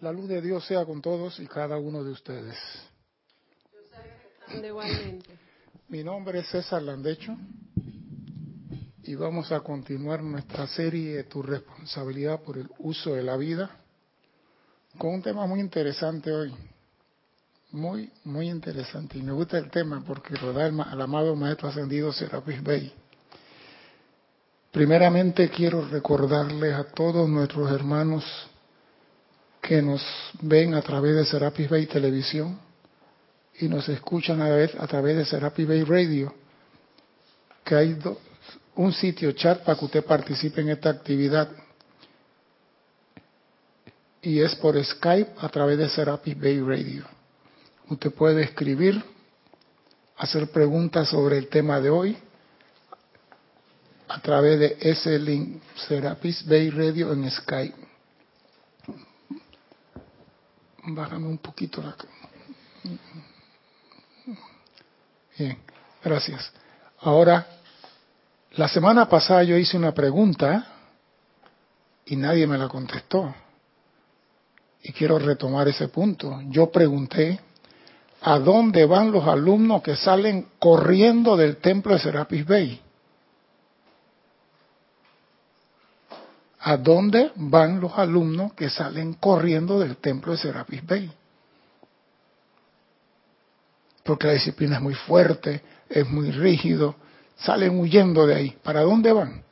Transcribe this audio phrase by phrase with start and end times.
[0.00, 2.56] La luz de Dios sea con todos y cada uno de ustedes.
[5.88, 7.36] Mi nombre es César Landecho
[9.02, 13.70] y vamos a continuar nuestra serie Tu responsabilidad por el uso de la vida
[14.96, 16.54] con un tema muy interesante hoy.
[17.72, 19.18] Muy, muy interesante.
[19.18, 22.92] Y me gusta el tema porque lo da al amado Maestro Ascendido Serapis Bey.
[24.70, 28.24] Primeramente quiero recordarles a todos nuestros hermanos
[29.68, 30.02] que nos
[30.40, 32.58] ven a través de Serapis Bay Televisión
[33.60, 36.34] y nos escuchan a, vez, a través de Serapis Bay Radio,
[37.62, 37.98] que hay
[38.76, 41.50] un sitio chat para que usted participe en esta actividad.
[44.22, 47.04] Y es por Skype a través de Serapis Bay Radio.
[47.90, 49.04] Usted puede escribir,
[50.16, 52.16] hacer preguntas sobre el tema de hoy
[54.08, 57.87] a través de ese link Serapis Bay Radio en Skype.
[60.84, 61.96] Bájame un poquito la...
[65.36, 65.58] Bien,
[66.02, 66.52] gracias.
[67.00, 67.46] Ahora,
[68.52, 70.66] la semana pasada yo hice una pregunta
[72.06, 73.34] y nadie me la contestó.
[74.82, 76.40] Y quiero retomar ese punto.
[76.48, 77.40] Yo pregunté,
[78.22, 82.80] ¿a dónde van los alumnos que salen corriendo del templo de Serapis Bay?
[86.60, 91.12] ¿A dónde van los alumnos que salen corriendo del templo de Serapis Bay?
[94.02, 96.96] Porque la disciplina es muy fuerte, es muy rígido,
[97.36, 98.58] salen huyendo de ahí.
[98.62, 99.42] ¿Para dónde van?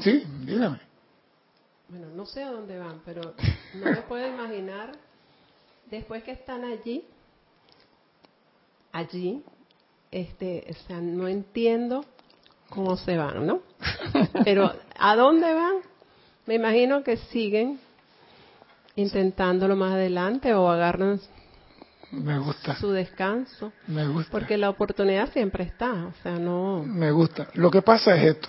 [0.00, 0.80] Sí, dígame.
[1.88, 3.34] Bueno, no sé a dónde van, pero
[3.74, 4.92] no me puedo imaginar,
[5.90, 7.04] después que están allí,
[8.92, 9.44] allí,
[10.10, 12.04] este, o sea, no entiendo
[12.70, 13.60] cómo se van, ¿no?
[14.44, 15.76] Pero ¿a dónde van?
[16.46, 17.80] Me imagino que siguen
[18.94, 21.20] intentándolo más adelante o agarran
[22.12, 22.76] me gusta.
[22.76, 23.72] su descanso.
[23.88, 24.30] Me gusta.
[24.30, 26.82] Porque la oportunidad siempre está, o sea, no.
[26.82, 27.48] Me gusta.
[27.54, 28.48] Lo que pasa es esto.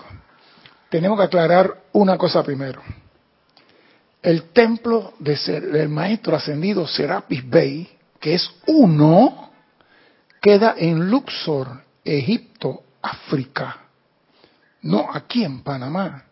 [0.89, 2.81] Tenemos que aclarar una cosa primero.
[4.21, 7.89] El templo de ser, del maestro ascendido Serapis Bey,
[8.19, 9.51] que es uno,
[10.41, 13.86] queda en Luxor, Egipto, África
[14.81, 16.23] no aquí en Panamá.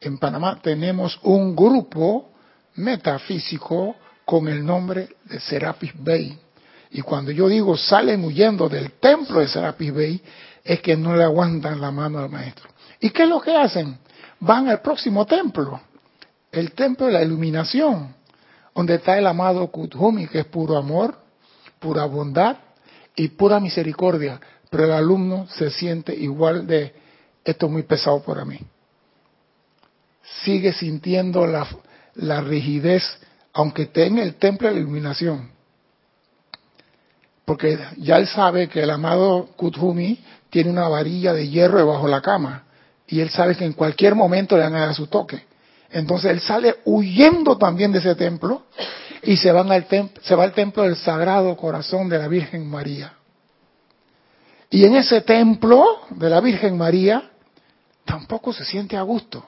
[0.00, 2.30] En Panamá tenemos un grupo
[2.76, 6.38] metafísico con el nombre de Serapis Bey.
[6.92, 10.22] Y cuando yo digo salen huyendo del templo de Serapis Bey,
[10.64, 12.68] es que no le aguantan la mano al maestro.
[13.00, 13.98] ¿Y qué es lo que hacen?
[14.40, 15.80] Van al próximo templo,
[16.50, 18.14] el templo de la iluminación,
[18.74, 21.18] donde está el amado Kuthumi, que es puro amor,
[21.78, 22.56] pura bondad
[23.14, 24.40] y pura misericordia.
[24.70, 26.94] Pero el alumno se siente igual de
[27.50, 28.58] esto es muy pesado para mí.
[30.44, 33.02] Sigue sintiendo la, rigidez,
[33.52, 35.50] aunque esté en el templo de la iluminación.
[37.44, 42.12] Porque ya él sabe que el amado Kuthumi tiene una varilla de hierro debajo de
[42.12, 42.64] la cama.
[43.06, 45.44] Y él sabe que en cualquier momento le van a dar su toque.
[45.90, 48.66] Entonces él sale huyendo también de ese templo
[49.22, 49.86] y se, van al
[50.22, 53.14] se va al templo del Sagrado Corazón de la Virgen María.
[54.70, 57.29] Y en ese templo de la Virgen María
[58.04, 59.46] tampoco se siente a gusto,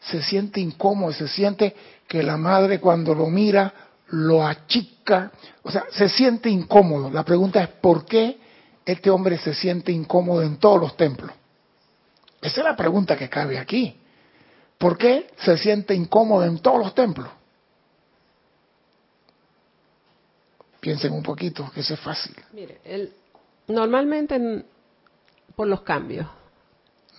[0.00, 1.74] se siente incómodo, se siente
[2.06, 3.72] que la madre cuando lo mira
[4.08, 5.32] lo achica,
[5.62, 7.10] o sea, se siente incómodo.
[7.10, 8.38] La pregunta es, ¿por qué
[8.84, 11.32] este hombre se siente incómodo en todos los templos?
[12.40, 13.98] Esa es la pregunta que cabe aquí.
[14.78, 17.28] ¿Por qué se siente incómodo en todos los templos?
[20.78, 22.36] Piensen un poquito, que eso es fácil.
[22.52, 23.12] Mire, el,
[23.66, 24.64] normalmente
[25.56, 26.28] por los cambios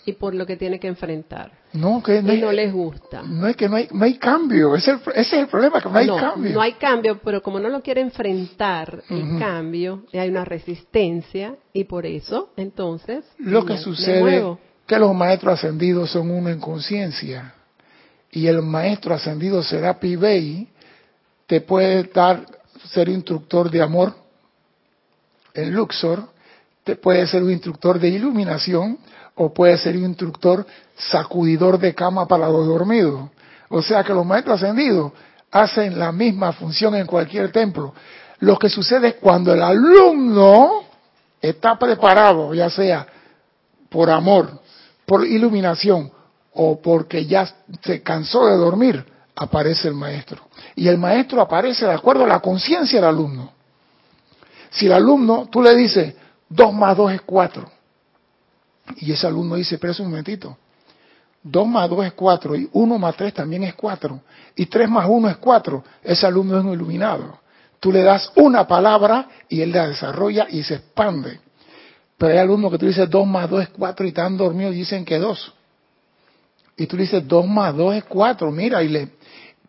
[0.07, 1.51] y por lo que tiene que enfrentar.
[1.73, 3.23] No, que no, y no les gusta.
[3.23, 5.81] No es que no hay, no hay cambio, ese es, el, ese es el problema,
[5.81, 6.53] que no hay cambio.
[6.53, 11.83] No hay cambio, pero como no lo quiere enfrentar el cambio, hay una resistencia y
[11.83, 13.25] por eso, entonces...
[13.37, 14.57] Lo que sucede es
[14.87, 17.53] que los maestros ascendidos son uno en conciencia
[18.31, 20.69] y el maestro ascendido será Pibey,
[21.47, 22.45] te puede dar,
[22.93, 24.13] ser instructor de amor
[25.53, 26.29] en Luxor,
[26.85, 28.99] te puede ser un instructor de iluminación,
[29.37, 33.29] o puede ser un instructor sacudidor de cama para los dormidos.
[33.69, 35.11] O sea que los maestros ascendidos
[35.51, 37.93] hacen la misma función en cualquier templo.
[38.39, 40.83] Lo que sucede es cuando el alumno
[41.41, 43.07] está preparado, ya sea
[43.89, 44.59] por amor,
[45.05, 46.11] por iluminación
[46.53, 47.47] o porque ya
[47.81, 49.05] se cansó de dormir,
[49.35, 50.47] aparece el maestro.
[50.75, 53.51] Y el maestro aparece de acuerdo a la conciencia del alumno.
[54.71, 56.15] Si el alumno, tú le dices,
[56.49, 57.69] dos más dos es cuatro,
[58.95, 60.57] y ese alumno dice, pero un momentito,
[61.43, 64.19] 2 más 2 es 4 y 1 más 3 también es 4
[64.55, 65.83] y 3 más 1 es 4.
[66.03, 67.39] Ese alumno es un iluminado.
[67.79, 71.39] Tú le das una palabra y él la desarrolla y se expande.
[72.17, 74.79] Pero hay alumnos que tú dices 2 más 2 es 4 y están dormidos y
[74.79, 75.53] dicen que 2.
[76.77, 79.09] Y tú dices 2 más 2 es 4, mira, y le...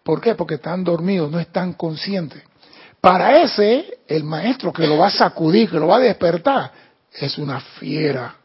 [0.03, 0.35] ¿Por qué?
[0.35, 2.43] Porque están dormidos, no están conscientes.
[3.01, 6.73] Para ese, el maestro que lo va a sacudir, que lo va a despertar,
[7.13, 8.38] es una fiera,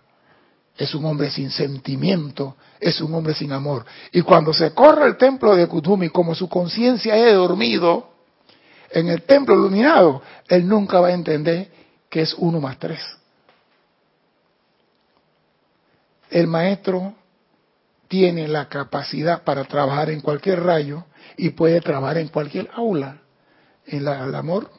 [0.78, 3.86] es un hombre sin sentimiento, es un hombre sin amor.
[4.12, 8.10] Y cuando se corre el templo de Kutumi, como su conciencia es dormido,
[8.90, 11.72] en el templo iluminado, él nunca va a entender
[12.10, 13.00] que es uno más tres.
[16.30, 17.14] El maestro
[18.08, 21.06] tiene la capacidad para trabajar en cualquier rayo
[21.38, 23.22] y puede trabajar en cualquier aula,
[23.86, 24.72] en la, el amor,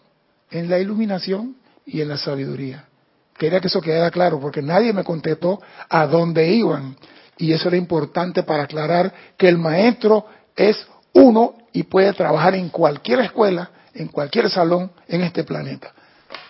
[0.51, 1.57] en la iluminación
[1.87, 2.89] y en la sabiduría.
[3.37, 6.97] Quería que eso quedara claro porque nadie me contestó a dónde iban.
[7.37, 12.69] Y eso era importante para aclarar que el maestro es uno y puede trabajar en
[12.69, 15.93] cualquier escuela, en cualquier salón en este planeta.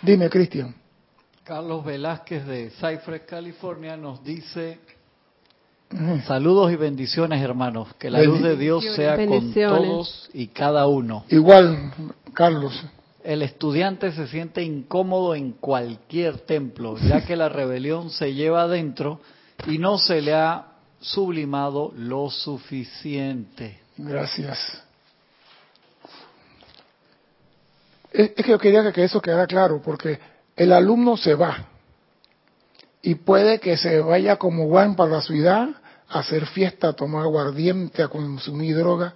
[0.02, 0.74] Dime, Cristian.
[1.42, 4.78] Carlos Velázquez de Cypress, California, nos dice,
[6.26, 11.24] saludos y bendiciones hermanos, que la luz de Dios sea con todos y cada uno.
[11.28, 11.92] Igual,
[12.32, 12.72] Carlos.
[13.24, 19.18] El estudiante se siente incómodo en cualquier templo, ya que la rebelión se lleva adentro
[19.66, 20.66] y no se le ha
[21.00, 23.80] sublimado lo suficiente.
[23.96, 24.82] Gracias.
[28.12, 30.18] Es, que yo quería que eso quedara claro, porque
[30.54, 31.66] el alumno se va
[33.00, 35.70] y puede que se vaya como Juan para la ciudad
[36.10, 39.14] a hacer fiesta, a tomar aguardiente, a consumir droga,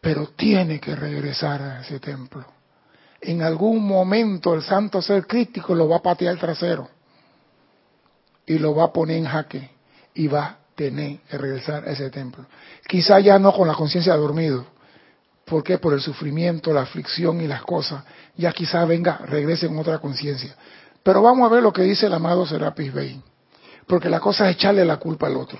[0.00, 2.59] pero tiene que regresar a ese templo.
[3.20, 6.88] En algún momento el santo ser crítico lo va a patear el trasero
[8.46, 9.70] y lo va a poner en jaque
[10.14, 12.46] y va a tener que regresar a ese templo.
[12.88, 14.66] Quizá ya no con la conciencia dormido,
[15.50, 15.78] ¿Por qué?
[15.78, 18.04] Por el sufrimiento, la aflicción y las cosas.
[18.36, 20.54] Ya quizá venga, regrese en otra conciencia.
[21.02, 23.20] Pero vamos a ver lo que dice el amado Serapis Bey.
[23.84, 25.58] Porque la cosa es echarle la culpa al otro.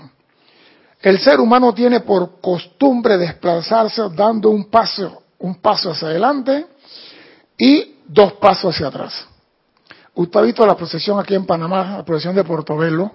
[1.02, 6.66] El ser humano tiene por costumbre desplazarse dando un paso, un paso hacia adelante
[7.60, 9.26] y dos pasos hacia atrás.
[10.14, 13.12] Usted ha visto la procesión aquí en Panamá, la procesión de Portobelo,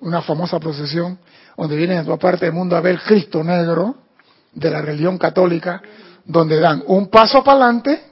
[0.00, 1.18] una famosa procesión
[1.56, 3.96] donde vienen de toda parte del mundo a ver Cristo negro
[4.52, 5.80] de la religión católica
[6.26, 8.04] donde dan un paso para adelante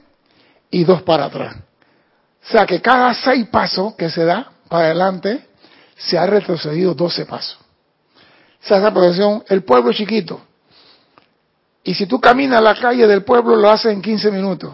[0.71, 1.55] y dos para atrás.
[1.55, 5.47] O sea que cada seis pasos que se da para adelante,
[5.95, 7.59] se ha retrocedido doce pasos.
[8.63, 10.41] O sea, esa procesión, el pueblo chiquito.
[11.83, 14.73] Y si tú caminas a la calle del pueblo, lo haces en 15 minutos.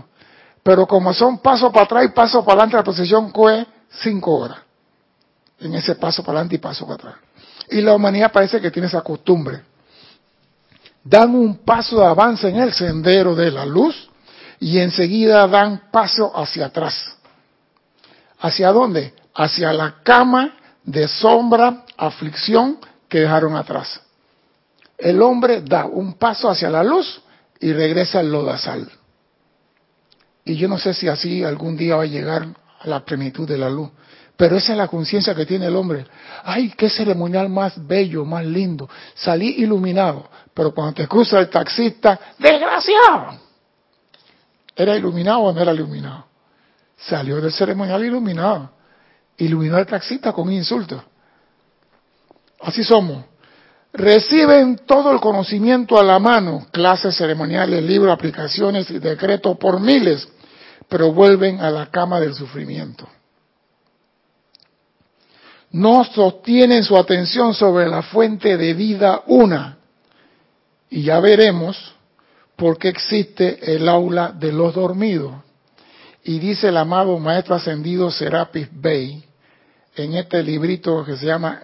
[0.64, 4.60] Pero como son pasos para atrás y pasos para adelante, la procesión coge cinco horas.
[5.60, 7.16] En ese paso para adelante y paso para atrás.
[7.70, 9.64] Y la humanidad parece que tiene esa costumbre
[11.04, 14.10] dan un paso de avance en el sendero de la luz
[14.60, 17.18] y enseguida dan paso hacia atrás.
[18.40, 19.14] ¿Hacia dónde?
[19.34, 24.02] Hacia la cama de sombra, aflicción que dejaron atrás.
[24.98, 27.22] El hombre da un paso hacia la luz
[27.60, 28.90] y regresa al lodazal.
[30.46, 32.48] Y yo no sé si así algún día va a llegar
[32.80, 33.90] a la plenitud de la luz.
[34.36, 36.06] Pero esa es la conciencia que tiene el hombre.
[36.44, 38.90] Ay, qué ceremonial más bello, más lindo.
[39.14, 40.30] Salí iluminado.
[40.54, 43.40] Pero cuando te cruza el taxista, desgraciado.
[44.76, 46.26] ¿Era iluminado o no era iluminado?
[46.98, 48.72] Salió del ceremonial iluminado.
[49.38, 51.04] Iluminó al taxista con insulto.
[52.62, 53.26] Así somos.
[53.94, 60.28] Reciben todo el conocimiento a la mano, clases ceremoniales, libros, aplicaciones y decretos por miles,
[60.88, 63.08] pero vuelven a la cama del sufrimiento
[65.72, 69.78] no sostienen su atención sobre la fuente de vida una.
[70.90, 71.94] Y ya veremos
[72.56, 75.34] por qué existe el aula de los dormidos.
[76.24, 79.24] Y dice el amado Maestro Ascendido Serapis Bey
[79.96, 81.64] en este librito que se llama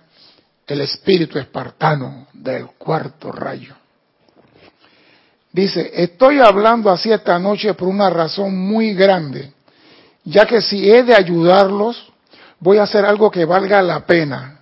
[0.67, 3.73] El Espíritu Espartano del Cuarto Rayo.
[5.51, 9.53] Dice, estoy hablando así esta noche por una razón muy grande,
[10.25, 12.11] ya que si he de ayudarlos,
[12.59, 14.59] voy a hacer algo que valga la pena.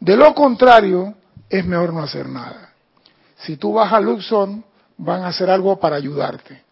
[0.00, 1.14] De lo contrario,
[1.48, 2.72] es mejor no hacer nada.
[3.36, 4.64] Si tú vas a Luxon,
[4.96, 6.62] van a hacer algo para ayudarte.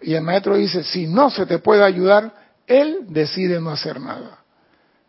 [0.00, 2.32] Y el maestro dice, si no se te puede ayudar,
[2.66, 4.38] él decide no hacer nada.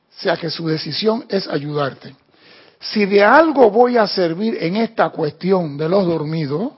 [0.10, 2.16] O sea que su decisión es ayudarte.
[2.82, 6.74] Si de algo voy a servir en esta cuestión de los dormidos,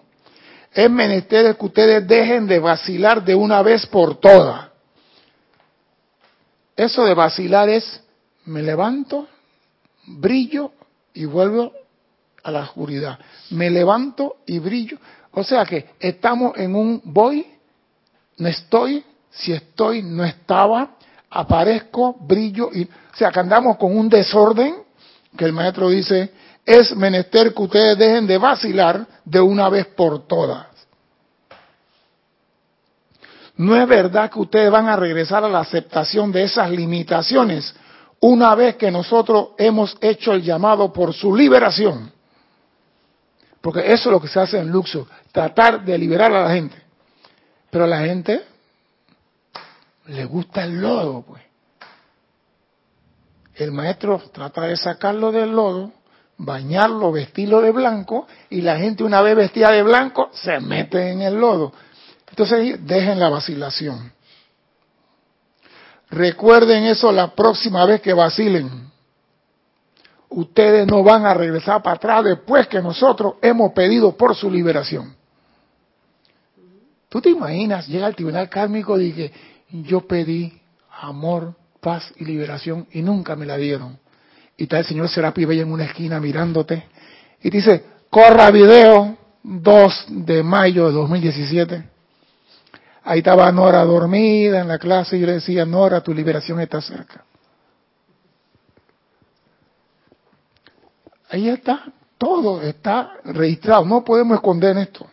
[0.74, 4.68] es menester que ustedes dejen de vacilar de una vez por todas.
[6.76, 8.02] Eso de vacilar es,
[8.46, 9.28] me levanto,
[10.08, 10.72] brillo
[11.14, 11.72] y vuelvo
[12.44, 13.18] a la oscuridad.
[13.52, 14.98] Me levanto y brillo.
[15.32, 17.48] O sea que estamos en un voy,
[18.38, 20.96] no estoy, si estoy, no estaba,
[21.30, 22.72] aparezco, brillo.
[22.74, 24.83] Y, o sea que andamos con un desorden
[25.38, 26.32] que el maestro dice,
[26.66, 30.68] es menester que ustedes dejen de vacilar de una vez por todas.
[33.56, 37.76] No es verdad que ustedes van a regresar a la aceptación de esas limitaciones
[38.20, 42.12] una vez que nosotros hemos hecho el llamado por su liberación.
[43.62, 46.76] Porque eso es lo que se hace en Luxo, tratar de liberar a la gente.
[47.70, 48.42] Pero a la gente
[50.08, 51.42] le gusta el lodo, pues.
[53.64, 55.94] El maestro trata de sacarlo del lodo,
[56.38, 61.22] bañarlo, vestirlo de blanco, y la gente una vez vestida de blanco se mete en
[61.22, 61.72] el lodo.
[62.30, 64.12] Entonces dejen la vacilación.
[66.10, 68.92] Recuerden eso la próxima vez que vacilen.
[70.30, 75.16] Ustedes no van a regresar para atrás después que nosotros hemos pedido por su liberación.
[77.08, 77.88] ¿Tú te imaginas?
[77.88, 79.32] Llega al tribunal kármico y dice,
[79.70, 80.60] yo pedí
[81.00, 81.54] amor,
[81.84, 84.00] paz y liberación y nunca me la dieron.
[84.58, 86.88] Y está el señor Serapi Bella en una esquina mirándote
[87.44, 91.84] y dice, corra video 2 de mayo de 2017.
[93.04, 96.82] Ahí estaba Nora dormida en la clase y yo le decía, Nora, tu liberación está
[96.82, 97.26] cerca.
[101.30, 105.08] Ahí está, todo está registrado, no podemos esconder esto.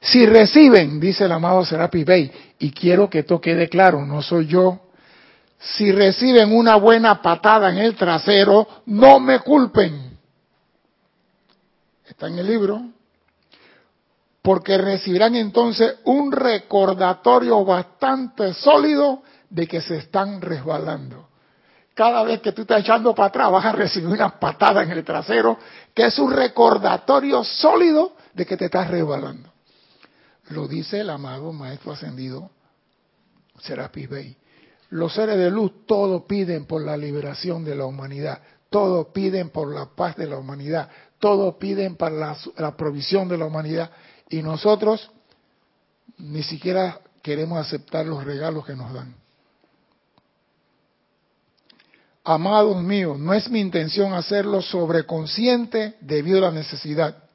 [0.00, 4.46] Si reciben, dice el amado Serapi Bey, y quiero que esto quede claro, no soy
[4.46, 4.80] yo,
[5.58, 10.18] si reciben una buena patada en el trasero, no me culpen.
[12.06, 12.82] Está en el libro,
[14.40, 21.28] porque recibirán entonces un recordatorio bastante sólido de que se están resbalando.
[21.92, 25.04] Cada vez que tú estás echando para atrás vas a recibir una patada en el
[25.04, 25.58] trasero,
[25.94, 29.49] que es un recordatorio sólido de que te estás resbalando.
[30.50, 32.50] Lo dice el amado Maestro Ascendido
[33.60, 34.36] Serapis Bey.
[34.90, 39.72] Los seres de luz todos piden por la liberación de la humanidad, todos piden por
[39.72, 40.88] la paz de la humanidad,
[41.20, 43.92] todos piden para la, la provisión de la humanidad
[44.28, 45.10] y nosotros
[46.18, 49.14] ni siquiera queremos aceptar los regalos que nos dan.
[52.24, 57.29] Amados míos, no es mi intención hacerlo sobreconsciente debido a la necesidad,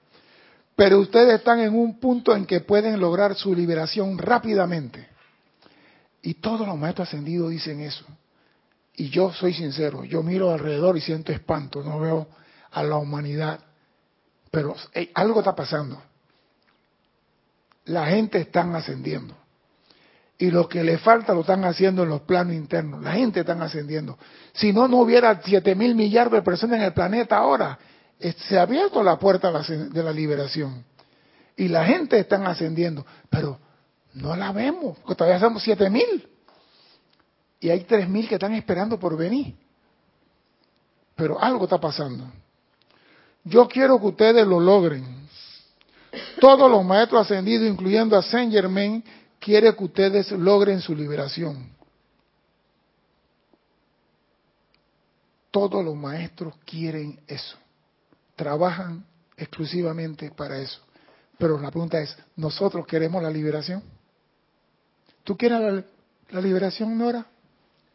[0.76, 5.08] pero ustedes están en un punto en que pueden lograr su liberación rápidamente.
[6.22, 8.06] Y todos los maestros ascendidos dicen eso.
[8.96, 12.28] Y yo soy sincero, yo miro alrededor y siento espanto, no veo
[12.72, 13.60] a la humanidad,
[14.52, 14.76] pero
[15.14, 16.02] algo está pasando
[17.86, 19.36] la gente están ascendiendo.
[20.38, 23.02] Y lo que le falta lo están haciendo en los planos internos.
[23.02, 24.18] La gente está ascendiendo.
[24.54, 27.80] Si no, no hubiera 7 mil millardos de personas en el planeta ahora.
[28.20, 30.84] Se ha abierto la puerta de la liberación.
[31.58, 33.06] Y la gente está ascendiendo.
[33.30, 33.60] Pero
[34.14, 36.28] no la vemos, porque todavía somos 7 mil.
[37.60, 39.56] Y hay 3 mil que están esperando por venir.
[41.16, 42.26] Pero algo está pasando.
[43.44, 45.28] Yo quiero que ustedes lo logren.
[46.40, 49.04] Todos los maestros ascendidos, incluyendo a Saint Germain,
[49.40, 51.70] quiere que ustedes logren su liberación.
[55.52, 57.58] Todos los maestros quieren eso.
[58.36, 59.06] Trabajan
[59.38, 60.82] exclusivamente para eso.
[61.38, 63.84] Pero la pregunta es, ¿nosotros queremos la liberación?
[65.24, 65.84] ¿Tú quieres la,
[66.30, 67.26] la liberación, Nora?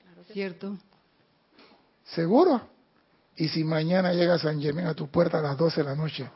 [0.03, 0.79] Claro Cierto.
[2.05, 2.61] ¿Seguro?
[3.37, 6.29] Y si mañana llega San Germain a tu puerta a las 12 de la noche,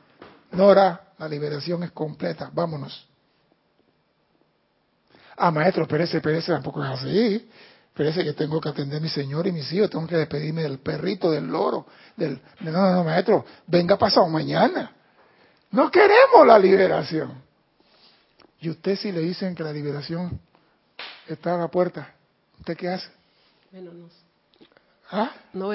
[0.52, 3.08] Nora, la liberación es completa, vámonos.
[5.36, 7.50] Ah, maestro, perece, perece, tampoco es así.
[7.94, 10.78] Perece que tengo que atender a mi señor y mis hijos, tengo que despedirme del
[10.78, 11.86] perrito, del loro,
[12.16, 12.40] del...
[12.60, 14.92] No, no, no, maestro, venga pasado mañana.
[15.70, 17.40] No queremos la liberación.
[18.60, 20.40] Y usted si le dicen que la liberación
[21.28, 22.14] está a la puerta,
[22.58, 23.08] ¿usted qué hace?
[23.70, 24.16] Bueno, no sé.
[25.10, 25.30] ¿Ah?
[25.52, 25.70] No,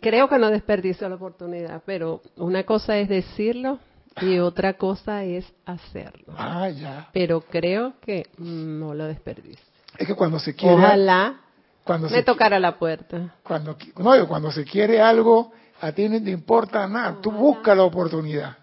[0.00, 3.80] creo que no desperdicio la oportunidad, pero una cosa es decirlo
[4.20, 6.34] y otra cosa es hacerlo.
[6.36, 7.08] Ah, ya.
[7.12, 9.64] Pero creo que no lo desperdicio.
[9.98, 10.76] Es que cuando se quiere...
[10.76, 11.40] Ojalá
[11.84, 13.34] cuando me tocara la puerta.
[13.42, 17.18] Cuando, no, cuando se quiere algo, a ti no te importa nada.
[17.20, 18.56] Tú buscas la oportunidad.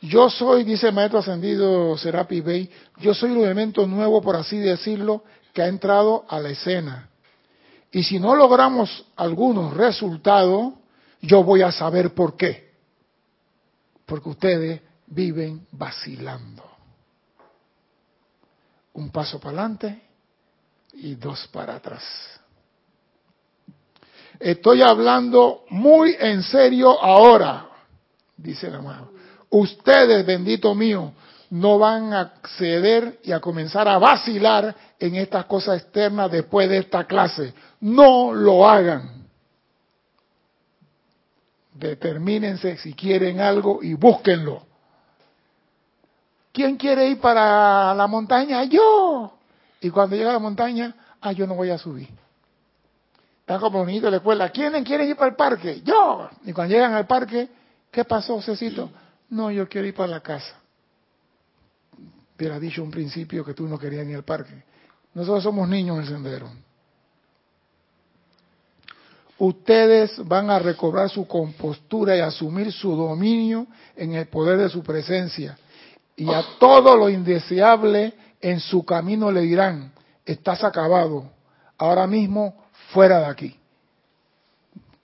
[0.00, 4.58] Yo soy, dice el maestro ascendido Serapi Bey, yo soy un elemento nuevo, por así
[4.58, 7.08] decirlo, que ha entrado a la escena.
[7.90, 10.74] Y si no logramos algunos resultados,
[11.22, 12.64] yo voy a saber por qué
[14.06, 16.62] porque ustedes viven vacilando.
[18.94, 20.02] Un paso para adelante
[20.96, 22.02] y dos para atrás.
[24.38, 27.66] Estoy hablando muy en serio ahora,
[28.36, 29.12] dice el amado.
[29.50, 31.12] Ustedes, bendito mío,
[31.50, 36.78] no van a acceder y a comenzar a vacilar en estas cosas externas después de
[36.78, 37.54] esta clase.
[37.80, 39.24] No lo hagan.
[41.74, 44.62] Determínense si quieren algo y búsquenlo.
[46.52, 48.64] ¿Quién quiere ir para la montaña?
[48.64, 49.32] Yo.
[49.84, 52.08] Y cuando llega a la montaña, ah, yo no voy a subir.
[53.40, 54.48] Está como los niños de la escuela.
[54.48, 55.82] ¿Quiénes quieren ir para el parque?
[55.84, 56.26] Yo.
[56.46, 57.50] Y cuando llegan al parque,
[57.90, 58.88] ¿qué pasó, Cecito?
[59.28, 60.58] No, yo quiero ir para la casa.
[62.34, 64.64] Hubiera dicho un principio que tú no querías ir al parque.
[65.12, 66.50] Nosotros somos niños en el sendero.
[69.36, 74.82] Ustedes van a recobrar su compostura y asumir su dominio en el poder de su
[74.82, 75.58] presencia.
[76.16, 78.14] Y a todo lo indeseable
[78.44, 79.90] en su camino le dirán,
[80.26, 81.30] estás acabado.
[81.78, 83.58] Ahora mismo fuera de aquí.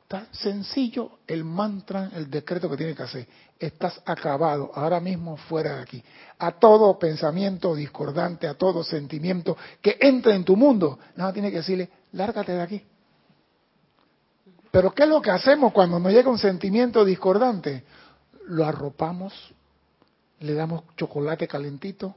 [0.07, 3.27] Tan sencillo el mantra, el decreto que tiene que hacer.
[3.59, 6.05] Estás acabado, ahora mismo fuera de aquí.
[6.39, 11.59] A todo pensamiento discordante, a todo sentimiento que entre en tu mundo, nada tiene que
[11.59, 12.85] decirle, lárgate de aquí.
[14.71, 17.85] Pero ¿qué es lo que hacemos cuando nos llega un sentimiento discordante?
[18.49, 19.33] Lo arropamos,
[20.41, 22.15] le damos chocolate calentito,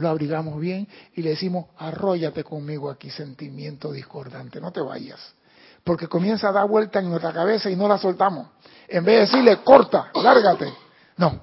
[0.00, 5.34] lo abrigamos bien y le decimos, arróllate conmigo aquí, sentimiento discordante, no te vayas.
[5.84, 8.48] Porque comienza a dar vuelta en nuestra cabeza y no la soltamos.
[8.88, 10.72] En vez de decirle, corta, lárgate.
[11.16, 11.42] No.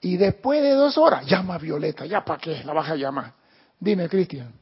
[0.00, 3.32] Y después de dos horas, llama a Violeta, ya para qué, la vas a llamar.
[3.78, 4.52] Dime, Cristian.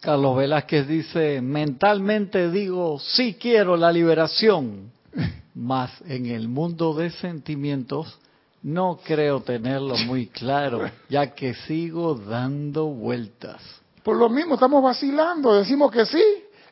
[0.00, 4.92] Carlos Velázquez dice, mentalmente digo, sí quiero la liberación,
[5.54, 8.18] mas en el mundo de sentimientos
[8.66, 13.62] no creo tenerlo muy claro, ya que sigo dando vueltas.
[14.02, 16.24] Por lo mismo estamos vacilando, decimos que sí.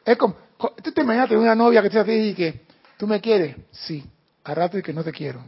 [0.04, 0.34] Es como,
[0.82, 2.66] tú te imaginas una novia que te dice que
[2.98, 4.04] tú me quieres, sí.
[4.42, 5.44] A rato y que no te quiero.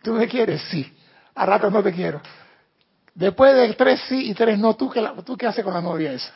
[0.00, 0.62] ¿Tú me quieres?
[0.70, 0.86] Sí.
[1.34, 2.20] A rato no te quiero.
[3.12, 6.12] Después de tres sí y tres no, ¿tú qué, ¿tú qué haces con la novia
[6.12, 6.34] esa?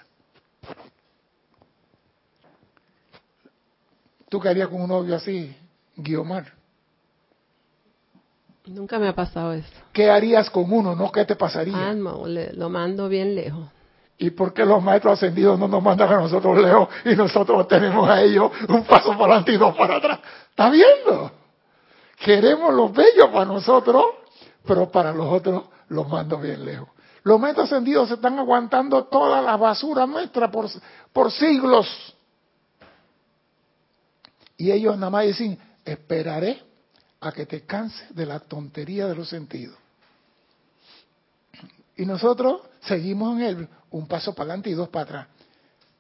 [4.29, 5.57] ¿Tú qué harías con un novio así,
[5.95, 6.58] Guiomar?
[8.69, 9.69] Nunca me ha pasado eso.
[9.93, 10.95] ¿Qué harías con uno?
[10.95, 11.75] ¿No qué te pasaría?
[11.75, 13.67] Ah, no, lo mando bien lejos.
[14.19, 18.09] ¿Y por qué los maestros ascendidos no nos mandan a nosotros lejos y nosotros tenemos
[18.09, 20.21] a ellos un paso para adelante y dos para atrás?
[20.51, 21.31] ¿Está viendo?
[22.19, 24.05] Queremos los bellos para nosotros,
[24.67, 26.89] pero para los otros los mando bien lejos.
[27.23, 30.67] Los maestros ascendidos se están aguantando toda la basura nuestra por,
[31.13, 32.15] por siglos.
[34.57, 36.68] Y ellos nada más dicen, esperaré
[37.21, 39.77] a que te canses de la tontería de los sentidos.
[41.97, 45.27] Y nosotros seguimos en él, un paso para adelante y dos para atrás.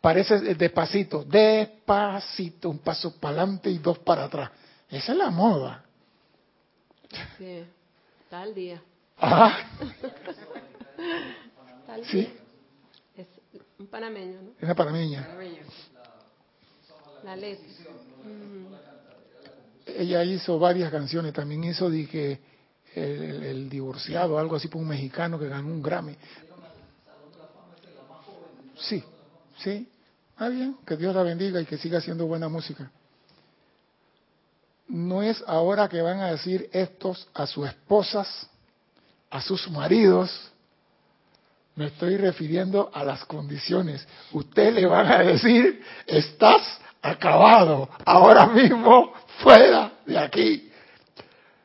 [0.00, 4.50] Parece despacito, despacito, un paso para adelante y dos para atrás.
[4.88, 5.84] Esa es la moda.
[7.36, 7.64] Sí,
[8.30, 8.80] tal día.
[9.16, 9.58] Ajá.
[12.04, 12.32] sí.
[13.16, 13.26] Es
[13.78, 14.50] un panameño, ¿no?
[14.56, 15.28] Es una panameña.
[17.24, 17.66] La letra.
[19.96, 22.40] Ella hizo varias canciones, también hizo de que
[22.94, 26.16] el, el, divorciado, algo así por un mexicano que ganó un Grammy.
[28.76, 29.02] Sí,
[29.58, 29.88] sí.
[30.36, 32.90] Ah, bien, que Dios la bendiga y que siga haciendo buena música.
[34.86, 38.48] No es ahora que van a decir estos a sus esposas,
[39.30, 40.30] a sus maridos,
[41.78, 44.06] me estoy refiriendo a las condiciones.
[44.32, 50.70] Usted le van a decir, estás acabado, ahora mismo fuera de aquí.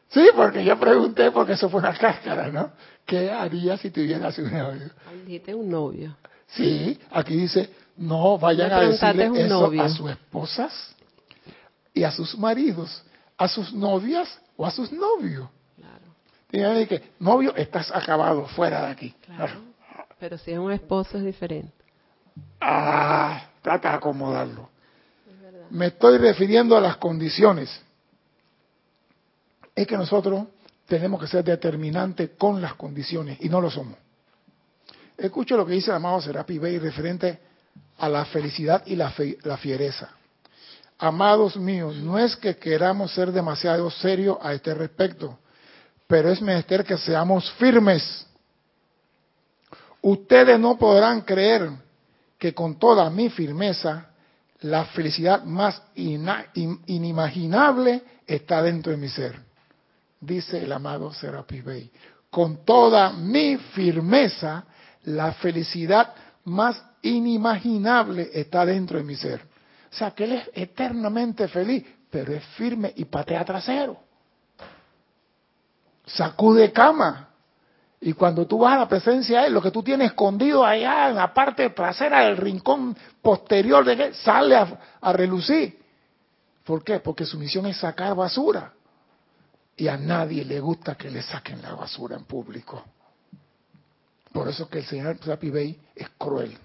[0.10, 2.72] Sí, porque yo pregunté, porque eso fue una cáscara, ¿no?
[3.06, 4.90] ¿Qué haría si tuvieras un novio?
[5.26, 6.16] Dijiste un novio.
[6.48, 9.82] Sí, aquí dice, no vayan a decirle eso novio.
[9.82, 10.96] a sus esposas
[11.94, 13.04] y a sus maridos,
[13.38, 15.50] a sus novias o a sus novios.
[15.76, 16.16] Claro.
[16.50, 19.16] Tienen que, novio, estás acabado, fuera de aquí.
[19.26, 19.62] Claro.
[20.20, 21.74] Pero si es un esposo es diferente.
[22.62, 24.70] Ah, trata de acomodarlo.
[25.74, 27.68] Me estoy refiriendo a las condiciones.
[29.74, 30.46] Es que nosotros
[30.86, 33.98] tenemos que ser determinantes con las condiciones y no lo somos.
[35.18, 37.40] Escucho lo que dice el amado Serapi Bey referente
[37.98, 40.12] a la felicidad y la, fe, la fiereza.
[41.00, 45.40] Amados míos, no es que queramos ser demasiado serios a este respecto,
[46.06, 48.28] pero es menester que seamos firmes.
[50.04, 51.72] Ustedes no podrán creer
[52.38, 54.13] que con toda mi firmeza
[54.64, 59.38] la felicidad más inimaginable está dentro de mi ser,
[60.20, 61.92] dice el amado Serapis Bey.
[62.30, 64.64] Con toda mi firmeza,
[65.04, 66.14] la felicidad
[66.46, 69.42] más inimaginable está dentro de mi ser.
[69.92, 74.00] O sea, que él es eternamente feliz, pero es firme y patea trasero.
[76.06, 77.30] Sacude cama.
[78.06, 81.08] Y cuando tú vas a la presencia de él, lo que tú tienes escondido allá
[81.08, 85.80] en la parte trasera del rincón posterior de él, sale a, relucir.
[86.66, 87.00] ¿Por qué?
[87.00, 88.74] Porque su misión es sacar basura.
[89.78, 92.84] Y a nadie le gusta que le saquen la basura en público.
[94.34, 96.58] Por eso que el señor Sapi Bey es cruel.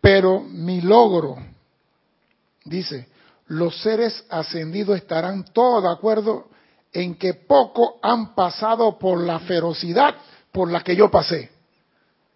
[0.00, 1.36] Pero mi logro,
[2.64, 3.08] dice,
[3.48, 6.48] los seres ascendidos estarán todos de acuerdo
[7.00, 10.16] en que poco han pasado por la ferocidad
[10.50, 11.48] por la que yo pasé.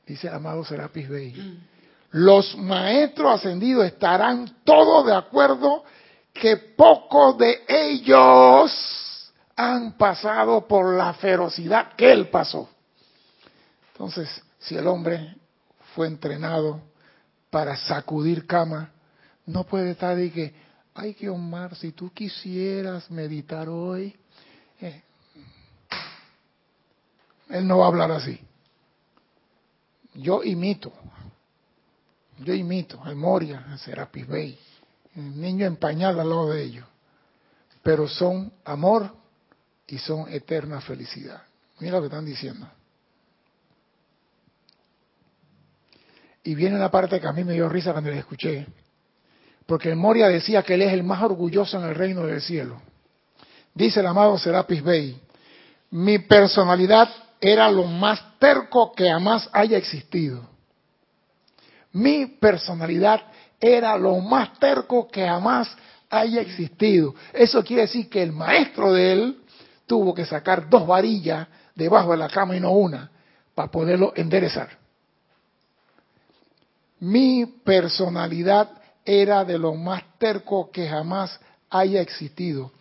[0.06, 1.60] Dice el amado Serapis Bey.
[2.12, 5.82] Los maestros ascendidos estarán todos de acuerdo
[6.32, 12.68] que pocos de ellos han pasado por la ferocidad que él pasó.
[13.92, 14.28] Entonces,
[14.60, 15.34] si el hombre
[15.94, 16.80] fue entrenado
[17.50, 18.92] para sacudir cama,
[19.44, 20.54] no puede estar de que,
[20.94, 24.16] ay, que Omar, si tú quisieras meditar hoy,
[24.82, 25.02] eh,
[27.50, 28.40] él no va a hablar así.
[30.14, 30.92] Yo imito,
[32.38, 34.58] yo imito al Moria, a Serapis Bey,
[35.14, 36.86] el niño en pañal al lado de ellos,
[37.82, 39.14] pero son amor
[39.86, 41.42] y son eterna felicidad.
[41.80, 42.68] Mira lo que están diciendo.
[46.44, 48.66] Y viene una parte que a mí me dio risa cuando le escuché,
[49.64, 52.82] porque el Moria decía que él es el más orgulloso en el reino del cielo.
[53.74, 55.20] Dice el amado Serapis Bey,
[55.90, 57.08] mi personalidad
[57.40, 60.48] era lo más terco que jamás haya existido.
[61.92, 63.20] Mi personalidad
[63.60, 65.74] era lo más terco que jamás
[66.10, 67.14] haya existido.
[67.32, 69.42] Eso quiere decir que el maestro de él
[69.86, 73.10] tuvo que sacar dos varillas debajo de la cama y no una
[73.54, 74.70] para poderlo enderezar.
[77.00, 78.70] Mi personalidad
[79.04, 82.72] era de lo más terco que jamás haya existido.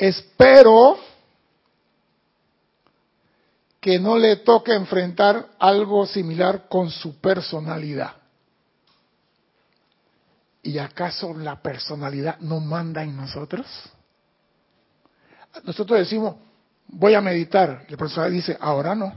[0.00, 0.98] Espero
[3.78, 8.16] que no le toque enfrentar algo similar con su personalidad.
[10.62, 13.66] ¿Y acaso la personalidad no manda en nosotros?
[15.64, 16.36] Nosotros decimos,
[16.88, 17.84] voy a meditar.
[17.86, 19.12] La personalidad dice, ahora no.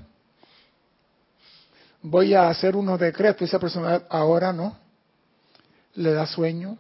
[2.01, 3.43] Voy a hacer unos decretos.
[3.43, 4.77] Y esa personalidad, ahora no.
[5.95, 6.77] Le da sueño,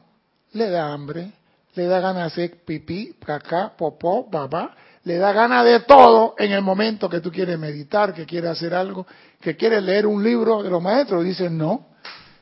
[0.51, 1.31] le da hambre,
[1.75, 4.75] le da ganas de hacer pipí, caca, popó, babá.
[5.03, 8.73] Le da ganas de todo en el momento que tú quieres meditar, que quieres hacer
[8.73, 9.05] algo,
[9.41, 11.23] que quieres leer un libro de los maestros.
[11.23, 11.87] Dice, no,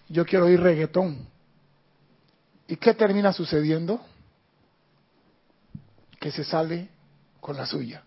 [0.10, 1.28] yo quiero oír reggaetón.
[2.68, 4.00] ¿Y qué termina sucediendo?
[6.20, 6.90] Que se sale
[7.40, 8.04] con la suya.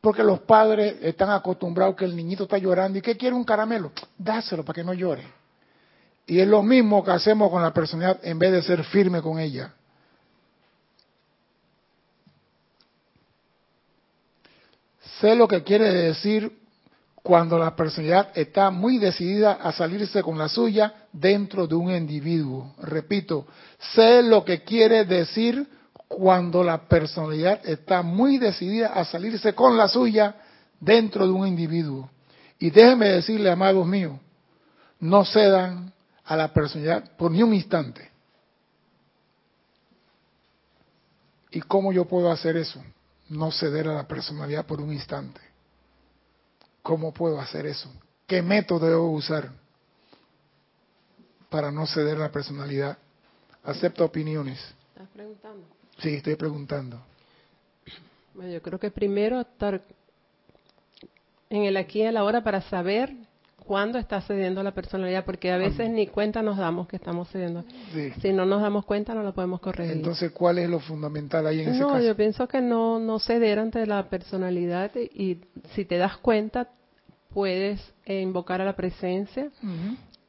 [0.00, 3.92] Porque los padres están acostumbrados que el niñito está llorando y que quiere un caramelo.
[4.18, 5.24] Dáselo para que no llore.
[6.26, 9.38] Y es lo mismo que hacemos con la personalidad en vez de ser firme con
[9.38, 9.72] ella.
[15.20, 16.52] Sé lo que quiere decir
[17.22, 22.74] cuando la personalidad está muy decidida a salirse con la suya dentro de un individuo.
[22.82, 23.46] Repito,
[23.94, 25.66] sé lo que quiere decir
[26.08, 30.36] cuando la personalidad está muy decidida a salirse con la suya
[30.78, 32.10] dentro de un individuo.
[32.58, 34.18] Y déjenme decirle, amados míos,
[35.00, 35.92] no cedan
[36.26, 38.10] a la personalidad por ni un instante.
[41.50, 42.84] ¿Y cómo yo puedo hacer eso?
[43.28, 45.40] No ceder a la personalidad por un instante.
[46.82, 47.90] ¿Cómo puedo hacer eso?
[48.26, 49.50] ¿Qué método debo usar
[51.48, 52.98] para no ceder a la personalidad?
[53.64, 54.58] Acepto opiniones.
[54.88, 55.66] ¿Estás preguntando?
[55.98, 57.00] Sí, estoy preguntando.
[58.34, 59.80] Bueno, yo creo que primero estar
[61.48, 63.14] en el aquí y la hora para saber
[63.66, 67.64] cuándo está cediendo la personalidad, porque a veces ni cuenta nos damos que estamos cediendo.
[67.92, 68.12] Sí.
[68.22, 69.96] Si no nos damos cuenta, no lo podemos corregir.
[69.96, 72.04] Entonces, ¿cuál es lo fundamental ahí en ese no, caso?
[72.06, 75.40] yo pienso que no, no ceder ante la personalidad y, y
[75.74, 76.68] si te das cuenta,
[77.34, 79.50] puedes eh, invocar a la presencia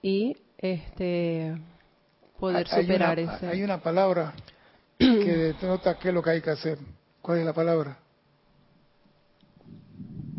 [0.02, 1.56] y este
[2.40, 3.48] poder Hay- superar una- ese.
[3.48, 4.34] Hay una palabra
[4.98, 6.80] que denota qué es lo que hay que hacer.
[7.22, 7.98] ¿Cuál es la palabra?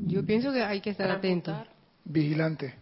[0.06, 1.54] Yo pienso que hay que estar atento.
[2.04, 2.74] Vigilante.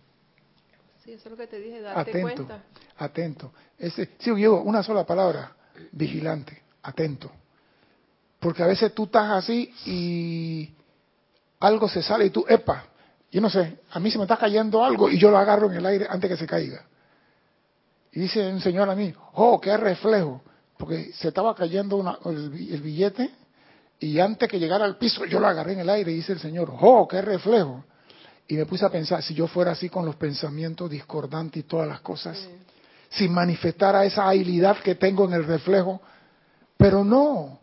[1.06, 2.62] Sí, eso es lo que te dije, atento, cuenta.
[2.98, 3.52] atento.
[3.78, 5.52] Ese, sí, yo una sola palabra,
[5.92, 7.30] vigilante, atento.
[8.40, 10.74] Porque a veces tú estás así y
[11.60, 12.86] algo se sale y tú, epa,
[13.30, 15.76] yo no sé, a mí se me está cayendo algo y yo lo agarro en
[15.76, 16.84] el aire antes que se caiga.
[18.12, 20.42] Y dice un señor a mí, oh, qué reflejo,
[20.76, 23.30] porque se estaba cayendo una- el billete
[24.00, 26.40] y antes que llegara al piso yo lo agarré en el aire y dice el
[26.40, 27.84] señor, oh, qué reflejo.
[28.48, 31.88] Y me puse a pensar, si yo fuera así con los pensamientos discordantes y todas
[31.88, 32.38] las cosas,
[33.08, 36.00] si manifestara esa habilidad que tengo en el reflejo,
[36.76, 37.58] pero no.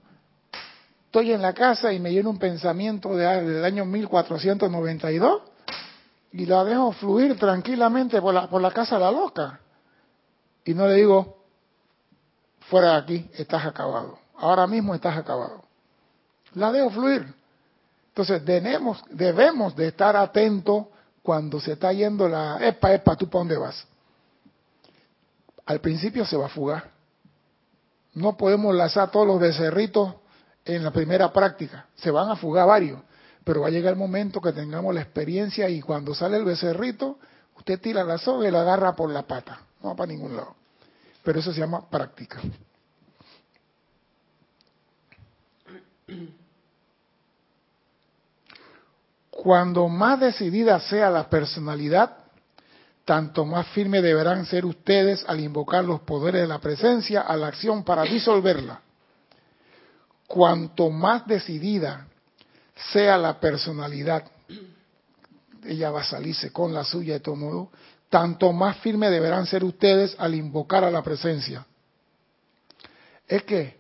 [1.06, 5.42] Estoy en la casa y me lleno un pensamiento de, del año 1492
[6.32, 9.60] y la dejo fluir tranquilamente por la, por la casa de la loca.
[10.66, 11.38] Y no le digo,
[12.62, 14.18] fuera de aquí, estás acabado.
[14.38, 15.64] Ahora mismo estás acabado.
[16.56, 17.43] La dejo fluir.
[18.14, 20.86] Entonces debemos, debemos de estar atentos
[21.24, 23.88] cuando se está yendo la, epa, epa, ¿tú para dónde vas?
[25.66, 26.92] Al principio se va a fugar.
[28.14, 30.14] No podemos lanzar todos los becerritos
[30.64, 31.88] en la primera práctica.
[31.96, 33.02] Se van a fugar varios.
[33.44, 37.18] Pero va a llegar el momento que tengamos la experiencia y cuando sale el becerrito,
[37.58, 39.60] usted tira la soga y la agarra por la pata.
[39.82, 40.56] No va para ningún lado.
[41.24, 42.40] Pero eso se llama práctica.
[49.44, 52.16] Cuando más decidida sea la personalidad,
[53.04, 57.48] tanto más firme deberán ser ustedes al invocar los poderes de la presencia a la
[57.48, 58.80] acción para disolverla.
[60.28, 62.08] Cuanto más decidida
[62.94, 64.24] sea la personalidad,
[65.66, 67.70] ella va a salirse con la suya de todo modo,
[68.10, 71.66] tanto más firme deberán ser ustedes al invocar a la presencia.
[73.28, 73.78] Es que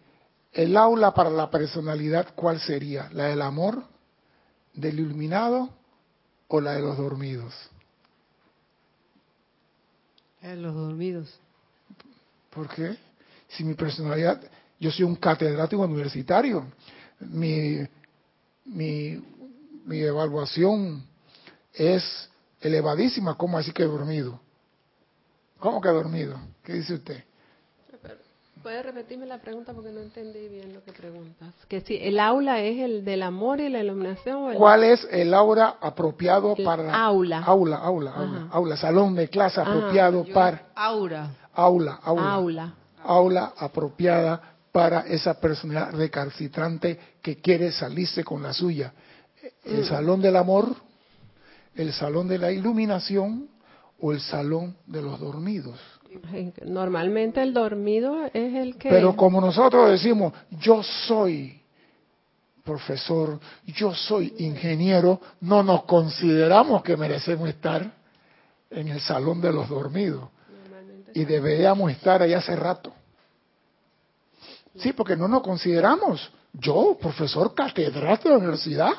[0.51, 3.07] el aula para la personalidad, ¿cuál sería?
[3.13, 3.92] ¿La del amor,
[4.73, 5.69] del iluminado
[6.47, 7.53] o la de los dormidos?
[10.41, 11.39] En los dormidos.
[12.49, 12.97] ¿Por qué?
[13.49, 14.41] Si mi personalidad,
[14.79, 16.65] yo soy un catedrático universitario,
[17.19, 17.79] mi,
[18.65, 19.23] mi,
[19.85, 21.03] mi evaluación
[21.73, 24.39] es elevadísima, ¿cómo así que dormido?
[25.59, 26.39] ¿Cómo que dormido?
[26.63, 27.23] ¿Qué dice usted?
[28.63, 31.53] ¿Puede repetirme la pregunta porque no entendí bien lo que preguntas?
[31.67, 34.37] Que si el aula es el del amor y la iluminación.
[34.37, 34.57] ¿o el...
[34.57, 37.39] ¿Cuál es el aura apropiado El para aula.
[37.43, 39.69] aula, aula, aula, aula, salón de clase Ajá.
[39.69, 41.29] apropiado Yo- para Aura.
[41.53, 42.73] aula, aula, Aula.
[43.03, 48.93] aula apropiada para esa personalidad recalcitrante que quiere salirse con la suya.
[49.65, 49.85] El Mm.
[49.85, 50.73] salón del amor,
[51.75, 53.49] el salón de la iluminación
[53.99, 55.77] o el salón de los dormidos.
[56.65, 58.89] Normalmente el dormido es el que.
[58.89, 61.61] Pero como nosotros decimos, yo soy
[62.63, 67.91] profesor, yo soy ingeniero, no nos consideramos que merecemos estar
[68.69, 70.29] en el salón de los dormidos.
[71.13, 72.93] Y deberíamos estar ahí hace rato.
[74.77, 76.31] Sí, porque no nos consideramos.
[76.53, 78.91] Yo, profesor catedrático de la universidad,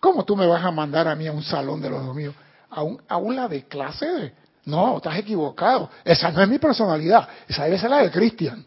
[0.00, 2.34] ¿cómo tú me vas a mandar a mí a un salón de los dormidos?
[2.70, 4.06] ¿A un aula de clase?
[4.06, 5.90] de- No, estás equivocado.
[6.04, 7.28] Esa no es mi personalidad.
[7.48, 8.64] Esa debe ser la de Cristian.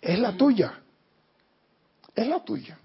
[0.00, 0.80] Es la tuya.
[2.14, 2.78] Es la tuya.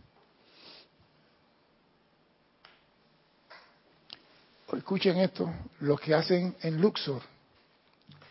[4.73, 7.21] Escuchen esto, lo que hacen en Luxor,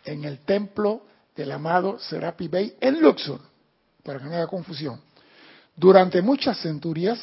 [0.03, 1.03] en el templo
[1.35, 3.39] del amado Serapi Bey en Luxor,
[4.03, 4.99] para que no haya confusión.
[5.75, 7.19] Durante muchas centurias,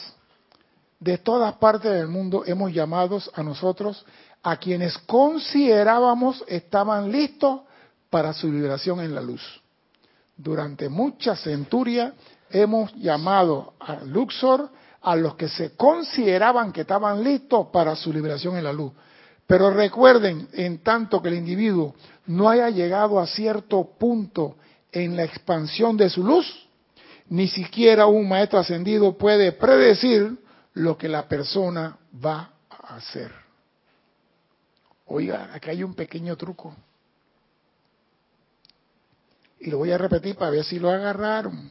[1.01, 4.05] de todas partes del mundo hemos llamado a nosotros
[4.42, 7.61] a quienes considerábamos estaban listos
[8.11, 9.42] para su liberación en la luz.
[10.37, 12.12] Durante muchas centurias
[12.51, 14.70] hemos llamado a Luxor
[15.03, 18.92] a los que se consideraban que estaban listos para su liberación en la luz.
[19.46, 21.94] Pero recuerden, en tanto que el individuo
[22.27, 24.57] no haya llegado a cierto punto
[24.92, 26.68] en la expansión de su luz,
[27.31, 30.38] ni siquiera un maestro ascendido puede predecir
[30.74, 33.48] lo que la persona va a hacer.
[35.09, 36.77] Oiga, aquí hay un pequeño truco.
[39.61, 41.71] Y lo voy a repetir para ver si lo agarraron.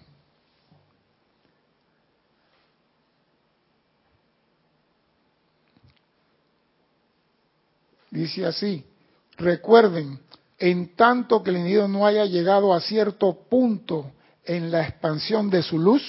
[8.09, 8.83] Dice así,
[9.37, 10.19] recuerden,
[10.57, 14.11] en tanto que el individuo no haya llegado a cierto punto
[14.43, 16.01] en la expansión de su luz,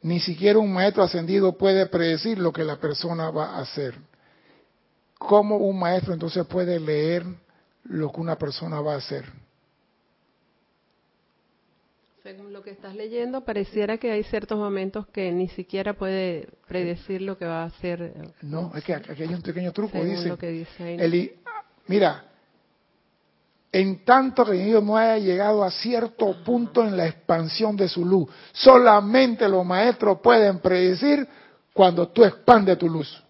[0.00, 3.94] ni siquiera un maestro ascendido puede predecir lo que la persona va a hacer.
[5.18, 7.24] ¿Cómo un maestro entonces puede leer
[7.84, 9.24] lo que una persona va a hacer?
[12.22, 17.22] Según lo que estás leyendo, pareciera que hay ciertos momentos que ni siquiera puede predecir
[17.22, 18.02] lo que va a hacer.
[18.02, 20.28] eh, No, es que aquí hay un pequeño truco, según dice.
[20.28, 20.94] lo que dice.
[20.96, 21.32] El
[21.86, 22.24] mira,
[23.72, 28.04] en tanto que el no haya llegado a cierto punto en la expansión de su
[28.04, 31.26] luz, solamente los maestros pueden predecir
[31.72, 33.24] cuando tú expandes tu luz.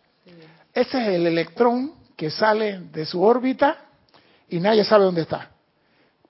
[0.78, 3.78] Ese es el electrón que sale de su órbita
[4.48, 5.50] y nadie sabe dónde está.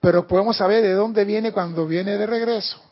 [0.01, 2.83] Pero podemos saber de dónde viene cuando viene de regreso.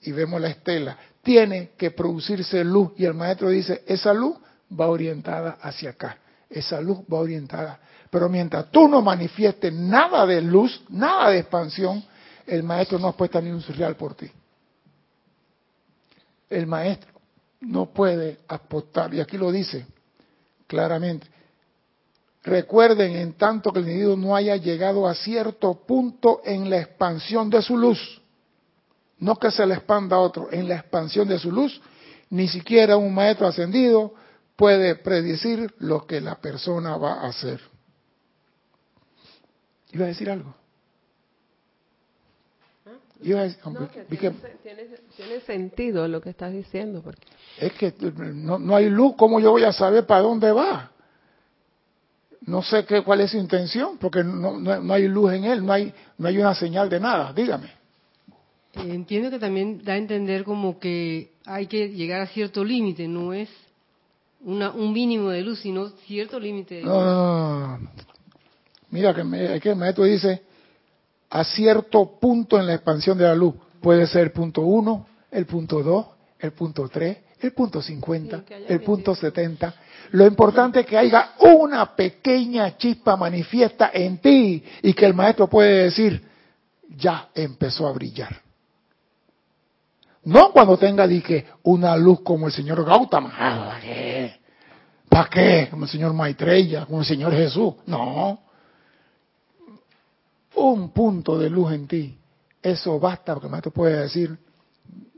[0.00, 0.96] Y vemos la estela.
[1.22, 2.92] Tiene que producirse luz.
[2.96, 4.38] Y el maestro dice, esa luz
[4.72, 6.16] va orientada hacia acá.
[6.48, 7.78] esa luz va orientada.
[8.08, 12.02] Pero mientras tú no manifiestes nada de luz, nada de expansión,
[12.46, 14.30] el maestro no apuesta ni un surreal por ti.
[16.48, 17.10] El maestro
[17.60, 19.86] no puede apostar, y aquí lo dice
[20.66, 21.26] claramente.
[22.42, 27.50] Recuerden, en tanto que el individuo no haya llegado a cierto punto en la expansión
[27.50, 28.22] de su luz,
[29.18, 31.80] no que se le expanda a otro, en la expansión de su luz,
[32.30, 34.14] ni siquiera un maestro ascendido
[34.54, 37.60] puede predecir lo que la persona va a hacer.
[39.92, 40.54] ¿Iba a decir algo?
[43.22, 47.00] Iba a decir, no, tiene, sentido lo que estás diciendo.
[47.02, 47.22] Porque...
[47.58, 47.94] Es que
[48.34, 50.90] no, no hay luz, ¿cómo yo voy a saber para dónde va?
[52.42, 55.72] No sé qué, cuál es su intención, porque no, no, hay luz en él, no
[55.72, 57.32] hay, no hay una señal de nada.
[57.32, 57.68] Dígame.
[58.74, 63.08] Eh, entiendo que también da a entender como que hay que llegar a cierto límite,
[63.08, 63.48] no es
[64.42, 66.82] una, un mínimo de luz, sino cierto límite.
[66.82, 67.90] No, no, no,
[68.90, 70.42] Mira que, me, que el maestro dice
[71.30, 73.54] a cierto punto en la expansión de la luz.
[73.80, 76.06] Puede ser el punto 1, el punto 2,
[76.40, 79.74] el punto 3, el punto 50, el punto 70.
[80.12, 85.48] Lo importante es que haya una pequeña chispa manifiesta en ti y que el maestro
[85.48, 86.22] puede decir,
[86.96, 88.40] ya empezó a brillar.
[90.24, 93.32] No cuando tenga dije, una luz como el señor Gautama.
[93.38, 94.40] Ah, ¿Para qué?
[95.08, 95.68] ¿Para qué?
[95.70, 97.74] Como el señor Maitreya, como el señor Jesús.
[97.86, 98.40] No.
[100.56, 102.18] Un punto de luz en ti.
[102.62, 104.36] Eso basta porque el maestro puede decir,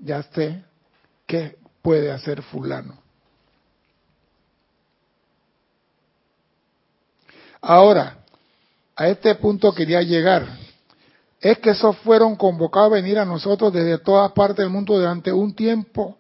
[0.01, 0.63] ya sé
[1.27, 2.99] qué puede hacer fulano.
[7.61, 8.19] Ahora,
[8.95, 10.47] a este punto quería llegar
[11.41, 15.33] es que esos fueron convocados a venir a nosotros desde todas partes del mundo durante
[15.33, 16.17] un tiempo.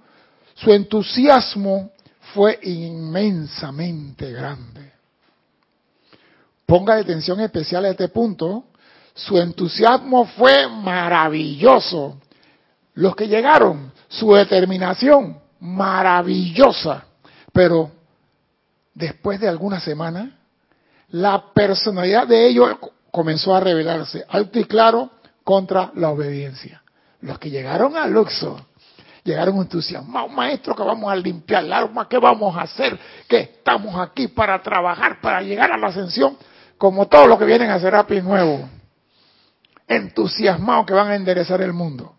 [0.54, 1.90] Su entusiasmo
[2.34, 4.92] fue inmensamente grande.
[6.66, 8.66] Ponga atención especial a este punto.
[9.18, 12.20] Su entusiasmo fue maravilloso.
[12.94, 17.04] Los que llegaron, su determinación, maravillosa.
[17.52, 17.90] Pero
[18.94, 20.30] después de algunas semanas,
[21.08, 22.76] la personalidad de ellos
[23.10, 25.10] comenzó a revelarse alto y claro
[25.42, 26.82] contra la obediencia.
[27.20, 28.62] Los que llegaron al Luxor
[29.24, 33.98] llegaron entusiasmados, maestro, que vamos a limpiar el alma, que vamos a hacer, que estamos
[33.98, 36.38] aquí para trabajar, para llegar a la ascensión,
[36.78, 38.68] como todos los que vienen a Serapi Nuevo,
[39.88, 42.14] entusiasmados que van a enderezar el mundo.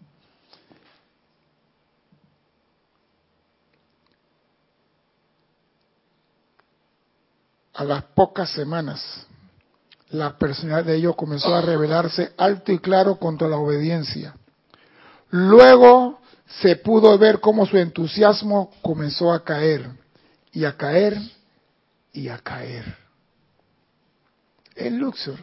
[7.76, 9.26] A las pocas semanas,
[10.10, 14.36] la personalidad de ellos comenzó a revelarse alto y claro contra la obediencia.
[15.30, 16.20] Luego
[16.62, 19.90] se pudo ver cómo su entusiasmo comenzó a caer,
[20.52, 21.18] y a caer,
[22.12, 22.98] y a caer.
[24.76, 25.38] En Luxor,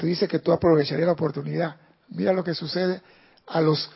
[0.00, 1.76] tú dices que tú aprovecharías la oportunidad.
[2.08, 3.02] Mira lo que sucede
[3.46, 3.90] a los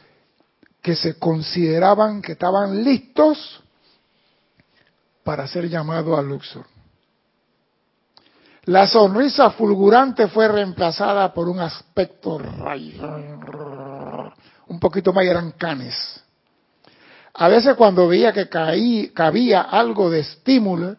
[0.82, 3.62] que se consideraban que estaban listos
[5.24, 6.66] para ser llamados a Luxor.
[8.64, 12.38] La sonrisa fulgurante fue reemplazada por un aspecto
[14.66, 16.22] un poquito más eran canes.
[17.32, 20.96] A veces cuando veía que caí, cabía algo de estímulo,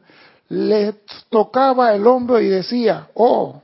[0.49, 3.61] le tocaba el hombro y decía, oh,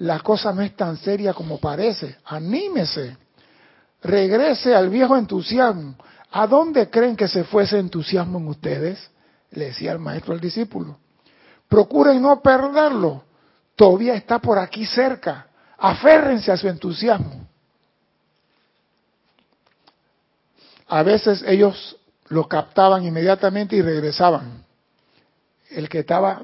[0.00, 3.18] la cosa no es tan seria como parece, anímese,
[4.02, 5.94] regrese al viejo entusiasmo.
[6.32, 9.10] ¿A dónde creen que se fue ese entusiasmo en ustedes?
[9.50, 10.96] Le decía el maestro al discípulo.
[11.68, 13.24] Procuren no perderlo,
[13.76, 15.48] todavía está por aquí cerca.
[15.76, 17.46] Aférrense a su entusiasmo.
[20.88, 21.96] A veces ellos
[22.28, 24.64] lo captaban inmediatamente y regresaban.
[25.70, 26.42] El que estaba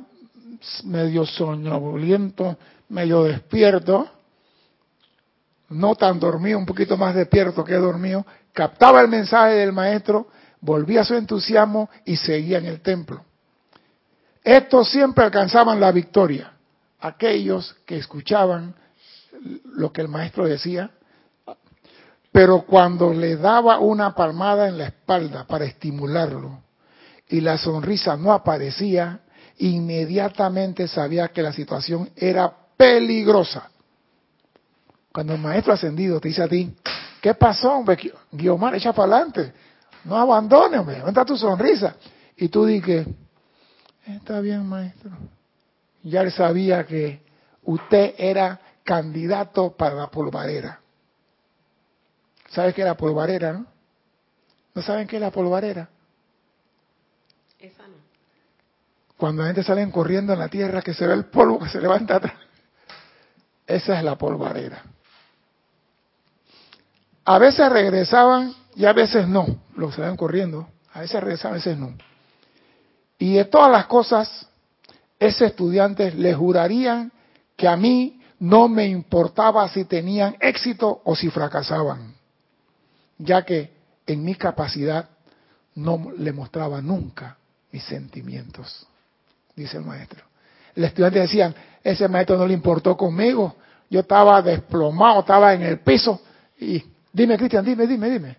[0.85, 2.57] medio soñoliento,
[2.88, 4.09] medio despierto,
[5.68, 10.29] no tan dormido, un poquito más despierto que dormido, captaba el mensaje del maestro,
[10.61, 13.25] volvía su entusiasmo y seguía en el templo.
[14.42, 16.53] Estos siempre alcanzaban la victoria
[17.01, 18.75] aquellos que escuchaban
[19.75, 20.90] lo que el maestro decía,
[22.32, 26.61] pero cuando le daba una palmada en la espalda para estimularlo
[27.28, 29.20] y la sonrisa no aparecía,
[29.59, 33.70] inmediatamente sabía que la situación era peligrosa.
[35.12, 36.74] Cuando el maestro ascendido te dice a ti,
[37.20, 38.12] ¿qué pasó, hombre?
[38.31, 39.53] Guiomar, echa para adelante.
[40.05, 40.97] No abandones, hombre.
[40.97, 41.97] ¿Dónde está tu sonrisa?
[42.37, 43.07] Y tú dices,
[44.07, 45.11] está bien, maestro
[46.09, 47.20] ya él sabía que
[47.64, 50.81] usted era candidato para la polvarera.
[52.49, 53.66] ¿Sabes qué es la polvarera, no?
[54.72, 55.89] ¿No saben qué es la polvarera?
[57.59, 57.95] Esa no.
[59.16, 61.81] Cuando la gente sale corriendo en la tierra, que se ve el polvo que se
[61.81, 62.35] levanta atrás.
[63.67, 64.83] Esa es la polvarera.
[67.25, 69.47] A veces regresaban y a veces no.
[69.75, 71.95] Los que salen corriendo, a veces regresaban, a veces no.
[73.19, 74.49] Y de todas las cosas,
[75.19, 77.11] ese estudiante le jurarían
[77.57, 82.14] que a mí no me importaba si tenían éxito o si fracasaban,
[83.19, 83.73] ya que
[84.07, 85.09] en mi capacidad
[85.75, 87.39] no le mostraba nunca
[87.73, 88.87] mis sentimientos,
[89.55, 90.23] dice el maestro.
[90.75, 91.55] El estudiante decía,
[91.87, 93.55] ese maestro no le importó conmigo,
[93.89, 96.20] yo estaba desplomado, estaba en el piso
[96.59, 96.82] y
[97.12, 98.37] dime Cristian, dime, dime, dime.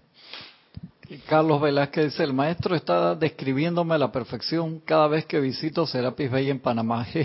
[1.30, 6.30] Carlos Velázquez dice, el maestro está describiéndome a la perfección cada vez que visito Serapis
[6.30, 7.08] Bay en Panamá.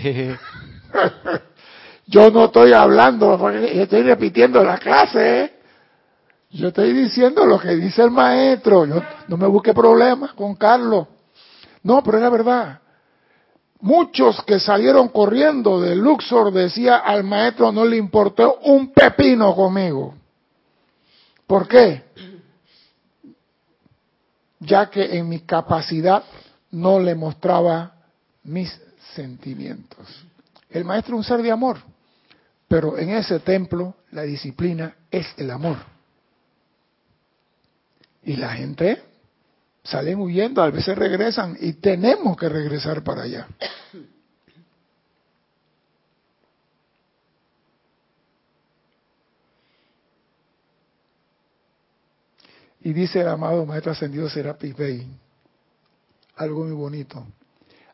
[2.07, 5.43] Yo no estoy hablando, estoy repitiendo la clase.
[5.43, 5.53] ¿eh?
[6.51, 8.85] Yo estoy diciendo lo que dice el maestro.
[8.85, 11.07] Yo, no me busque problemas con Carlos.
[11.81, 12.79] No, pero es la verdad.
[13.83, 20.13] Muchos que salieron corriendo de Luxor decía al maestro no le importó un pepino conmigo.
[21.45, 22.01] ¿Por qué?
[24.61, 26.23] Ya que en mi capacidad
[26.71, 27.93] no le mostraba
[28.45, 28.73] mis
[29.15, 30.07] sentimientos.
[30.69, 31.79] El maestro es un ser de amor.
[32.69, 35.75] Pero en ese templo la disciplina es el amor.
[38.23, 39.03] Y la gente
[39.83, 43.47] salen huyendo, a veces regresan y tenemos que regresar para allá.
[52.85, 55.07] Y dice el amado Maestro Ascendido Serapis Bey,
[56.35, 57.25] algo muy bonito.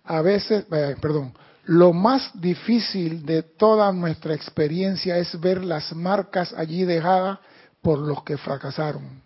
[0.04, 1.34] A veces, eh, perdón,
[1.66, 7.38] lo más difícil de toda nuestra experiencia es ver las marcas allí dejadas
[7.84, 9.22] por los que fracasaron.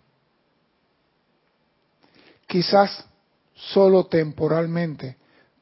[2.54, 3.04] Quizás
[3.52, 5.16] solo temporalmente,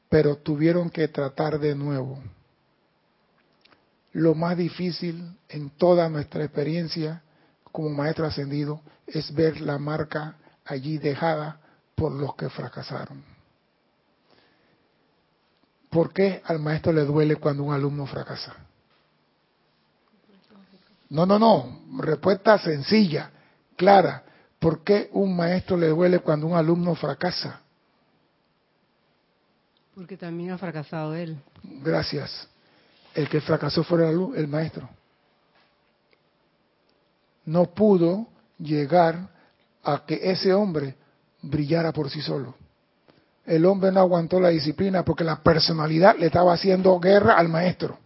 [0.09, 2.21] pero tuvieron que tratar de nuevo.
[4.11, 7.23] Lo más difícil en toda nuestra experiencia
[7.71, 10.35] como maestro ascendido es ver la marca
[10.65, 11.59] allí dejada
[11.95, 13.23] por los que fracasaron.
[15.89, 18.55] ¿Por qué al maestro le duele cuando un alumno fracasa?
[21.09, 21.81] No, no, no.
[22.03, 23.31] Respuesta sencilla,
[23.75, 24.25] clara.
[24.63, 27.59] ¿Por qué un maestro le duele cuando un alumno fracasa?
[29.93, 31.37] Porque también ha fracasado él.
[31.83, 32.47] Gracias.
[33.13, 34.89] El que fracasó fue el, el maestro.
[37.45, 39.29] No pudo llegar
[39.83, 40.95] a que ese hombre
[41.41, 42.55] brillara por sí solo
[43.45, 47.99] el hombre no aguantó la disciplina porque la personalidad le estaba haciendo guerra al maestro.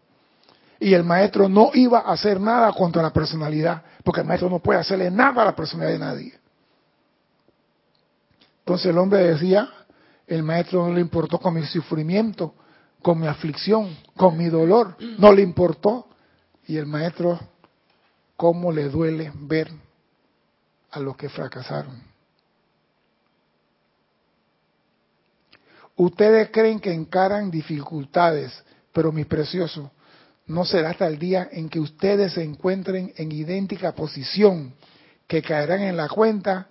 [0.79, 4.59] Y el maestro no iba a hacer nada contra la personalidad, porque el maestro no
[4.59, 6.33] puede hacerle nada a la personalidad de nadie.
[8.67, 9.69] Entonces el hombre decía,
[10.27, 12.53] el maestro no le importó con mi sufrimiento,
[13.01, 16.09] con mi aflicción, con mi dolor, no le importó.
[16.65, 17.39] Y el maestro,
[18.35, 19.71] ¿cómo le duele ver
[20.91, 22.03] a los que fracasaron?
[25.95, 28.51] Ustedes creen que encaran dificultades,
[28.91, 29.89] pero mis preciosos,
[30.45, 34.73] no será hasta el día en que ustedes se encuentren en idéntica posición
[35.25, 36.67] que caerán en la cuenta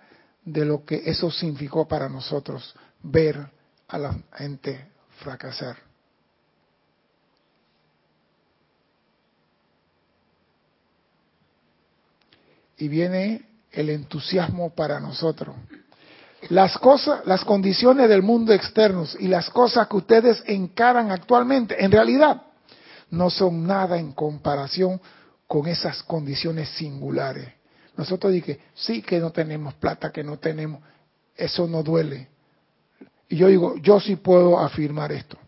[0.47, 3.51] de lo que eso significó para nosotros, ver
[3.89, 5.77] a la gente fracasar.
[12.79, 15.57] Y viene el entusiasmo para nosotros.
[16.49, 21.91] Las cosas, las condiciones del mundo externo y las cosas que ustedes encaran actualmente, en
[21.91, 22.43] realidad,
[23.11, 25.01] no son nada en comparación
[25.49, 27.56] con esas condiciones singulares.
[27.97, 30.83] Nosotros dije, sí que no tenemos plata, que no tenemos,
[31.35, 32.29] eso no duele.
[33.29, 35.39] Y yo digo, yo sí puedo afirmar esto.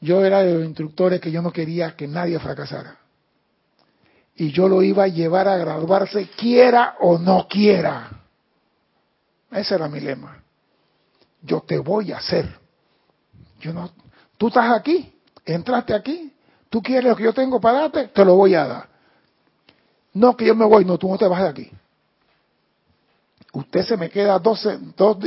[0.00, 2.98] Yo era de los instructores que yo no quería que nadie fracasara.
[4.34, 8.10] Y yo lo iba a llevar a graduarse, quiera o no quiera.
[9.50, 10.42] Ese era mi lema.
[11.42, 12.48] Yo te voy a hacer.
[13.60, 13.90] Yo no,
[14.36, 15.12] tú estás aquí,
[15.44, 16.32] entraste aquí,
[16.68, 18.91] tú quieres lo que yo tengo para darte, te lo voy a dar.
[20.14, 21.70] No que yo me voy, no, tú no te vas de aquí.
[23.52, 25.18] Usted se me queda 12, dos,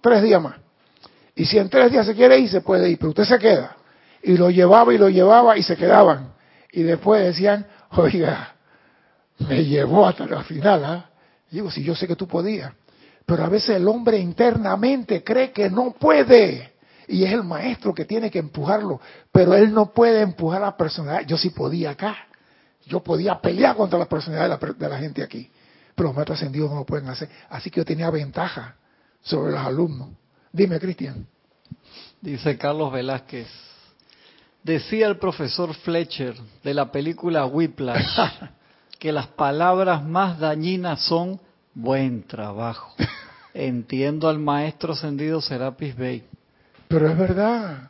[0.00, 0.56] tres días más.
[1.34, 3.76] Y si en tres días se quiere ir, se puede ir, pero usted se queda.
[4.22, 6.32] Y lo llevaba y lo llevaba y se quedaban.
[6.72, 8.54] Y después decían, oiga,
[9.38, 10.84] me llevó hasta la final.
[10.84, 11.10] ¿ah?
[11.50, 12.72] Digo, si yo sé que tú podías.
[13.24, 16.72] Pero a veces el hombre internamente cree que no puede.
[17.06, 19.00] Y es el maestro que tiene que empujarlo.
[19.32, 21.26] Pero él no puede empujar a la personalidad.
[21.26, 22.16] Yo sí podía acá.
[22.90, 25.48] Yo podía pelear contra la personalidad de la, gente aquí.
[25.94, 27.28] Pero los maestros ascendidos no lo pueden hacer.
[27.48, 28.74] Así que yo tenía ventaja
[29.22, 30.08] sobre los alumnos.
[30.52, 31.24] Dime, Cristian.
[32.20, 33.46] Dice Carlos Velázquez.
[34.64, 36.34] Decía el profesor Fletcher
[36.64, 38.18] de la película Whiplash
[38.98, 41.40] que las palabras más dañinas son
[41.74, 42.92] buen trabajo.
[43.54, 46.24] Entiendo al maestro ascendido Serapis Bey.
[46.88, 47.89] Pero es verdad.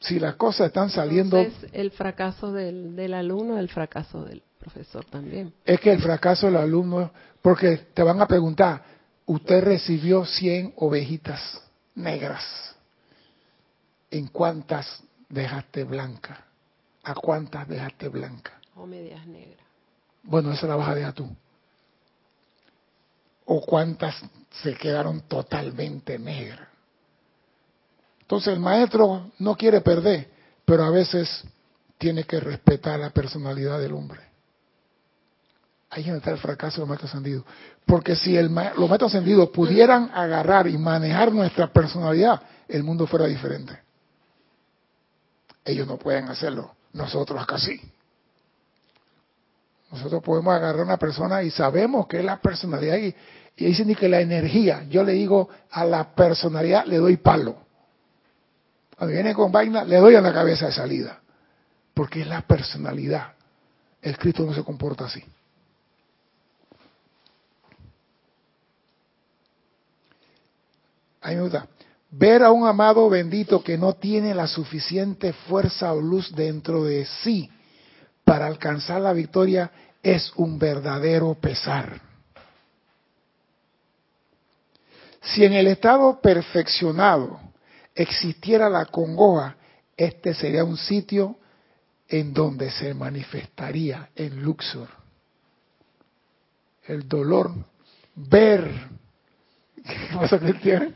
[0.00, 1.38] Si las cosas están saliendo...
[1.38, 5.52] Entonces, el fracaso del, del alumno, el fracaso del profesor también.
[5.64, 7.10] Es que el fracaso del alumno,
[7.42, 8.82] porque te van a preguntar,
[9.26, 11.62] usted recibió 100 ovejitas
[11.94, 12.44] negras,
[14.10, 16.44] ¿en cuántas dejaste blanca?
[17.02, 18.60] ¿A cuántas dejaste blanca?
[18.74, 19.66] O medias negras.
[20.22, 21.28] Bueno, esa la vas a dejar tú.
[23.46, 24.14] ¿O cuántas
[24.62, 26.67] se quedaron totalmente negras?
[28.28, 30.28] Entonces el maestro no quiere perder,
[30.66, 31.44] pero a veces
[31.96, 34.20] tiene que respetar la personalidad del hombre.
[35.88, 37.46] Ahí está el fracaso de los maestros ascendidos.
[37.86, 43.78] Porque si los maestros ascendidos pudieran agarrar y manejar nuestra personalidad, el mundo fuera diferente.
[45.64, 47.80] Ellos no pueden hacerlo, nosotros sí.
[49.90, 53.14] Nosotros podemos agarrar a una persona y sabemos que es la personalidad y,
[53.56, 57.67] y dicen que la energía, yo le digo a la personalidad le doy palo.
[58.98, 61.20] Cuando viene con vaina, le doy a la cabeza de salida.
[61.94, 63.32] Porque es la personalidad.
[64.02, 65.22] El Cristo no se comporta así.
[71.20, 71.68] A me gusta.
[72.10, 77.04] Ver a un amado bendito que no tiene la suficiente fuerza o luz dentro de
[77.22, 77.50] sí
[78.24, 79.70] para alcanzar la victoria
[80.02, 82.00] es un verdadero pesar.
[85.20, 87.47] Si en el estado perfeccionado
[87.98, 89.56] existiera la congoja,
[89.96, 91.36] este sería un sitio
[92.08, 94.88] en donde se manifestaría en Luxor.
[96.86, 97.52] El dolor,
[98.14, 98.70] ver.
[99.84, 100.94] ¿Qué pasa, Cristian?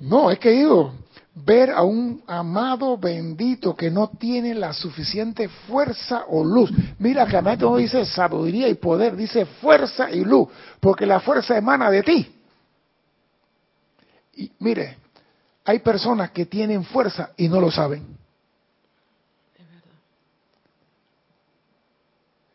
[0.00, 0.92] No, es que digo,
[1.32, 6.72] ver a un amado bendito que no tiene la suficiente fuerza o luz.
[6.98, 10.48] Mira que a no dice sabiduría y poder, dice fuerza y luz,
[10.80, 12.41] porque la fuerza emana de ti.
[14.34, 14.96] Y mire,
[15.64, 18.16] hay personas que tienen fuerza y no lo saben.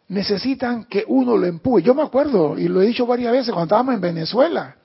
[0.09, 1.84] Necesitan que uno lo empuje.
[1.84, 4.75] Yo me acuerdo, y lo he dicho varias veces, cuando estábamos en Venezuela.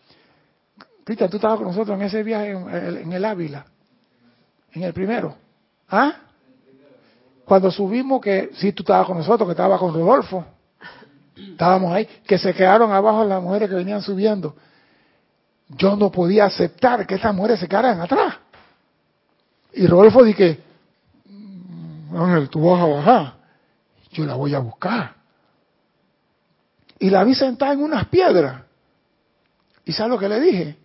[1.04, 3.66] Cristian, tú estabas con nosotros en ese viaje en el, en el Ávila.
[4.72, 5.36] En el primero.
[5.88, 6.16] ¿Ah?
[7.44, 10.44] Cuando subimos, que sí, tú estabas con nosotros, que estabas con Rodolfo.
[11.36, 14.56] Estábamos ahí, que se quedaron abajo las mujeres que venían subiendo.
[15.76, 18.36] Yo no podía aceptar que estas mujeres se quedaran atrás.
[19.74, 20.60] Y Rodolfo dije,
[22.14, 23.34] Ángel, tú vas a bajar.
[24.10, 25.14] Yo la voy a buscar.
[26.98, 28.62] Y la vi sentada en unas piedras.
[29.84, 30.76] ¿Y sabes lo que le dije?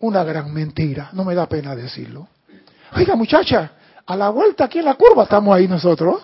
[0.00, 1.10] Una gran mentira.
[1.12, 2.28] No me da pena decirlo.
[2.96, 3.70] Oiga, muchacha,
[4.04, 6.20] a la vuelta aquí en la curva estamos ahí nosotros.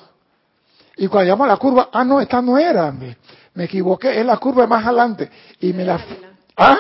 [0.97, 2.91] Y cuando llamamos a la curva, ah, no, esta no era.
[2.91, 3.17] Me,
[3.55, 5.31] me equivoqué, es la curva más adelante.
[5.61, 6.01] Y me la.
[6.57, 6.79] ¿Ah?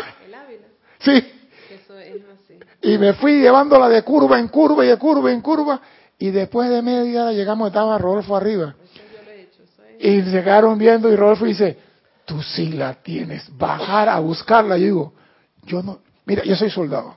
[1.07, 1.25] Sí.
[1.71, 2.59] Eso es así.
[2.83, 5.81] Y me fui llevándola de curva en curva y de curva en curva.
[6.19, 8.75] Y después de media hora llegamos, estaba Rodolfo arriba.
[8.83, 9.63] Eso yo lo he hecho.
[9.63, 11.79] Eso es Y se quedaron viendo y Rodolfo dice,
[12.25, 14.77] tú sí la tienes, bajar a buscarla.
[14.79, 15.13] Yo digo,
[15.65, 17.15] yo no, mira, yo soy soldado.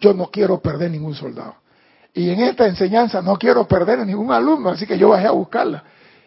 [0.00, 1.56] Yo no quiero perder ningún soldado.
[2.12, 5.32] Y en esta enseñanza no quiero perder a ningún alumno, así que yo bajé a
[5.32, 5.82] buscarla.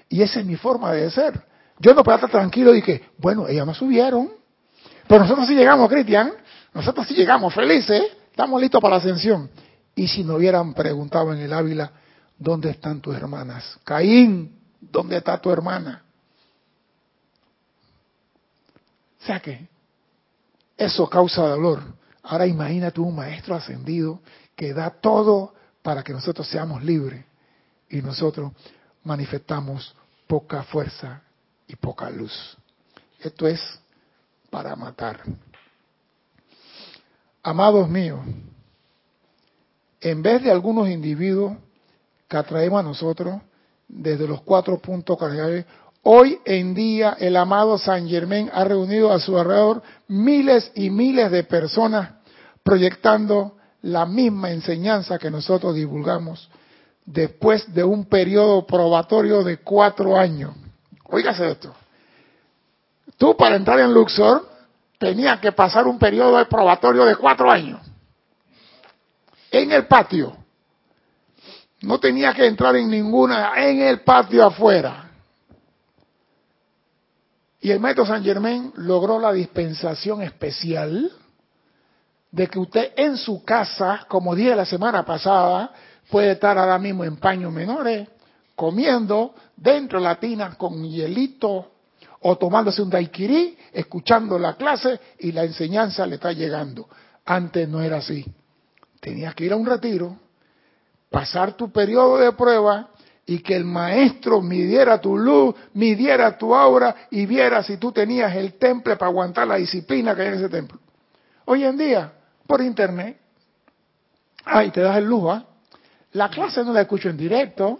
[0.09, 1.39] Y esa es mi forma de ser.
[1.79, 4.31] Yo no puedo estar tranquilo y que, bueno, ellas no subieron.
[5.07, 6.33] Pero nosotros sí llegamos, Cristian.
[6.77, 8.03] Nosotros sí llegamos felices.
[8.29, 9.49] Estamos listos para la ascensión.
[9.95, 11.91] Y si no hubieran preguntado en el Ávila,
[12.37, 13.79] ¿dónde están tus hermanas?
[13.83, 16.03] Caín, ¿dónde está tu hermana?
[19.19, 19.67] O sea que
[20.77, 21.81] eso causa dolor.
[22.21, 24.21] Ahora imagínate un maestro ascendido
[24.55, 27.25] que da todo para que nosotros seamos libres
[27.89, 28.51] y nosotros
[29.03, 29.95] manifestamos
[30.27, 31.23] poca fuerza
[31.67, 32.55] y poca luz.
[33.19, 33.59] Esto es
[34.51, 35.23] para matar.
[37.47, 38.19] Amados míos,
[40.01, 41.55] en vez de algunos individuos
[42.27, 43.41] que atraemos a nosotros
[43.87, 45.65] desde los cuatro puntos cardinales,
[46.03, 51.31] hoy en día el amado San Germán ha reunido a su alrededor miles y miles
[51.31, 52.15] de personas
[52.63, 56.49] proyectando la misma enseñanza que nosotros divulgamos
[57.05, 60.53] después de un periodo probatorio de cuatro años.
[61.05, 61.73] Óigase esto.
[63.15, 64.56] Tú para entrar en Luxor
[64.97, 67.81] tenías que pasar un periodo de probatorio de cuatro años.
[69.51, 70.35] En el patio.
[71.81, 75.11] No tenía que entrar en ninguna, en el patio afuera.
[77.59, 81.11] Y el maestro San Germán logró la dispensación especial
[82.31, 85.71] de que usted en su casa, como dije la semana pasada,
[86.09, 88.07] puede estar ahora mismo en paños menores,
[88.55, 91.71] comiendo dentro de la tina con hielito
[92.29, 96.89] o tomándose un daiquiri, escuchando la clase y la enseñanza le está llegando.
[97.23, 98.25] Antes no era así.
[98.99, 100.17] Tenías que ir a un retiro,
[101.09, 102.89] pasar tu periodo de prueba
[103.25, 108.35] y que el maestro midiera tu luz, midiera tu aura y viera si tú tenías
[108.35, 110.79] el temple para aguantar la disciplina que hay en ese templo.
[111.45, 112.11] Hoy en día,
[112.45, 113.21] por internet,
[114.43, 115.45] ay, te das el lujo, ¿ah?
[116.11, 117.79] La clase no la escucho en directo.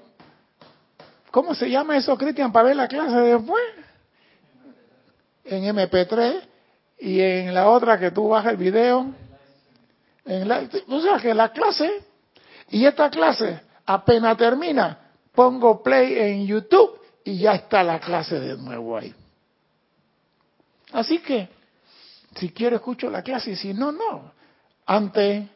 [1.32, 3.62] ¿Cómo se llama eso, Cristian, para ver la clase después?
[5.48, 6.42] En MP3
[7.00, 9.14] y en la otra que tú bajas el video.
[10.26, 12.04] En la, o sea que la clase
[12.70, 18.58] y esta clase apenas termina, pongo play en YouTube y ya está la clase de
[18.58, 19.14] nuevo ahí.
[20.92, 21.50] Así que,
[22.36, 24.32] si quiero escucho la clase y si no, no.
[24.86, 25.48] Antes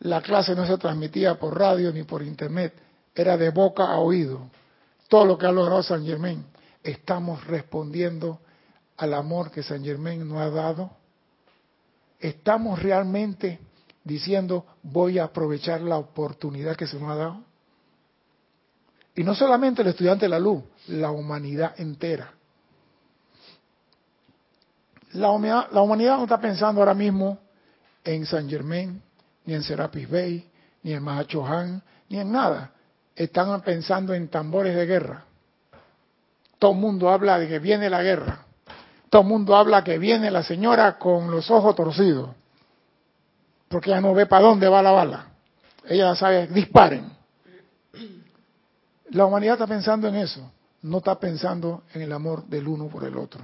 [0.00, 2.74] la clase no se transmitía por radio ni por internet,
[3.14, 4.50] era de boca a oído.
[5.08, 6.46] Todo lo que ha logrado San Germán,
[6.82, 8.40] estamos respondiendo
[9.00, 10.90] al amor que San Germán nos ha dado.
[12.20, 13.58] Estamos realmente
[14.04, 17.42] diciendo voy a aprovechar la oportunidad que se nos ha dado.
[19.16, 22.34] Y no solamente el estudiante de la luz, la humanidad entera.
[25.12, 27.38] La humanidad, la humanidad no está pensando ahora mismo
[28.04, 29.00] en San Germán,
[29.46, 30.46] ni en Serapis Bay,
[30.82, 32.72] ni en Han, ni en nada.
[33.16, 35.24] Están pensando en tambores de guerra.
[36.58, 38.44] Todo el mundo habla de que viene la guerra.
[39.10, 42.30] Todo el mundo habla que viene la señora con los ojos torcidos
[43.70, 45.26] porque ella no ve para dónde va la bala.
[45.86, 47.08] Ella sabe, disparen.
[49.10, 50.50] La humanidad está pensando en eso,
[50.82, 53.40] no está pensando en el amor del uno por el otro.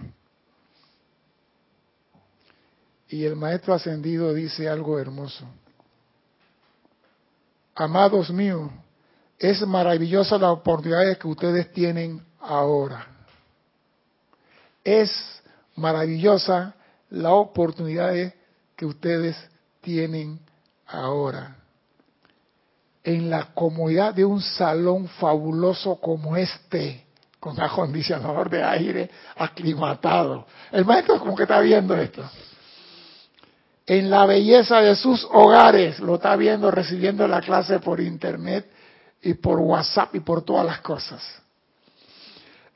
[3.08, 5.46] Y el maestro ascendido dice algo hermoso.
[7.76, 8.68] Amados míos,
[9.38, 13.06] es maravillosa la oportunidad que ustedes tienen ahora.
[14.82, 15.35] Es
[15.76, 16.74] maravillosa
[17.10, 18.12] la oportunidad
[18.74, 19.36] que ustedes
[19.80, 20.40] tienen
[20.86, 21.56] ahora.
[23.04, 27.06] En la comodidad de un salón fabuloso como este,
[27.38, 30.46] con acondicionador de aire aclimatado.
[30.72, 32.28] El maestro como que está viendo esto.
[33.86, 38.68] En la belleza de sus hogares, lo está viendo recibiendo la clase por internet
[39.22, 41.22] y por WhatsApp y por todas las cosas.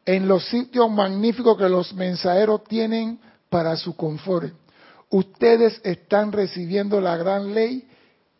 [0.05, 4.55] En los sitios magníficos que los mensajeros tienen para su confort
[5.11, 7.89] ustedes están recibiendo la gran ley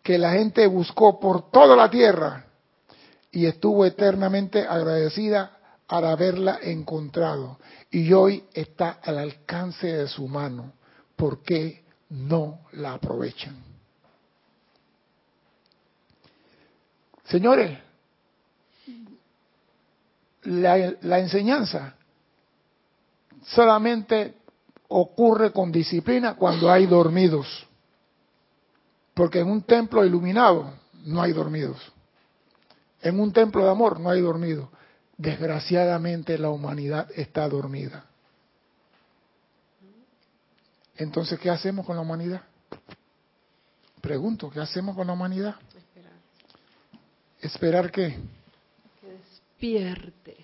[0.03, 2.47] que la gente buscó por toda la tierra
[3.31, 7.59] y estuvo eternamente agradecida al haberla encontrado.
[7.91, 10.73] Y hoy está al alcance de su mano.
[11.17, 13.57] ¿Por qué no la aprovechan?
[17.25, 17.79] Señores,
[20.43, 21.95] la, la enseñanza
[23.43, 24.35] solamente
[24.89, 27.67] ocurre con disciplina cuando hay dormidos.
[29.15, 30.73] Porque en un templo iluminado
[31.05, 31.93] no hay dormidos.
[33.03, 34.69] En un templo de amor no hay dormidos.
[35.17, 38.05] Desgraciadamente la humanidad está dormida.
[40.97, 42.43] Entonces, ¿qué hacemos con la humanidad?
[44.01, 45.55] Pregunto, ¿qué hacemos con la humanidad?
[45.75, 46.13] Esperar.
[47.41, 48.19] ¿Esperar qué?
[49.61, 50.37] Despierte.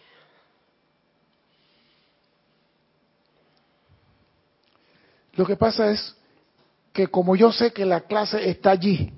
[5.36, 6.14] Lo que pasa es
[6.92, 9.10] que como yo sé que la clase está allí,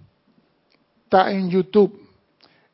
[1.03, 2.01] está en YouTube,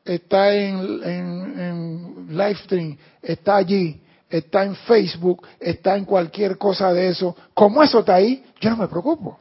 [0.03, 7.35] está en, en, Livestream, está allí, está en Facebook, está en cualquier cosa de eso,
[7.55, 9.39] como eso está ahí, yo no me preocupo.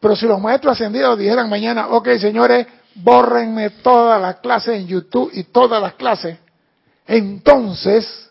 [0.00, 2.66] Pero si los maestros ascendidos dijeran mañana, ok señores,
[2.96, 6.38] bórrenme todas las clases en YouTube y todas las clases,
[7.06, 8.30] entonces,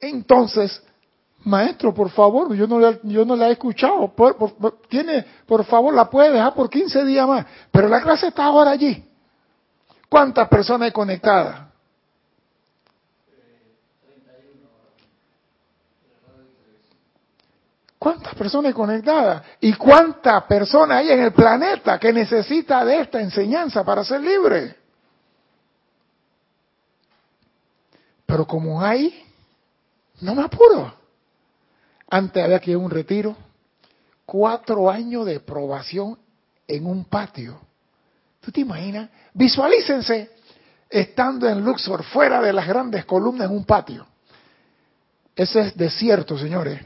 [0.00, 0.82] entonces
[1.44, 4.12] Maestro, por favor, yo no, la, yo no la he escuchado.
[4.88, 7.46] tiene, por favor, la puede dejar por 15 días más.
[7.70, 9.02] Pero la clase está ahora allí.
[10.08, 11.69] ¿Cuántas personas hay conectadas?
[18.00, 19.42] ¿Cuántas personas conectadas?
[19.60, 24.74] ¿Y cuántas personas hay en el planeta que necesita de esta enseñanza para ser libre?
[28.24, 29.22] Pero como hay,
[30.22, 30.94] no me apuro.
[32.08, 33.36] Antes había que un retiro.
[34.24, 36.18] Cuatro años de probación
[36.66, 37.60] en un patio.
[38.40, 39.10] ¿Tú te imaginas?
[39.34, 40.30] Visualícense
[40.88, 44.06] estando en Luxor, fuera de las grandes columnas en un patio.
[45.36, 46.80] Ese es desierto, señores.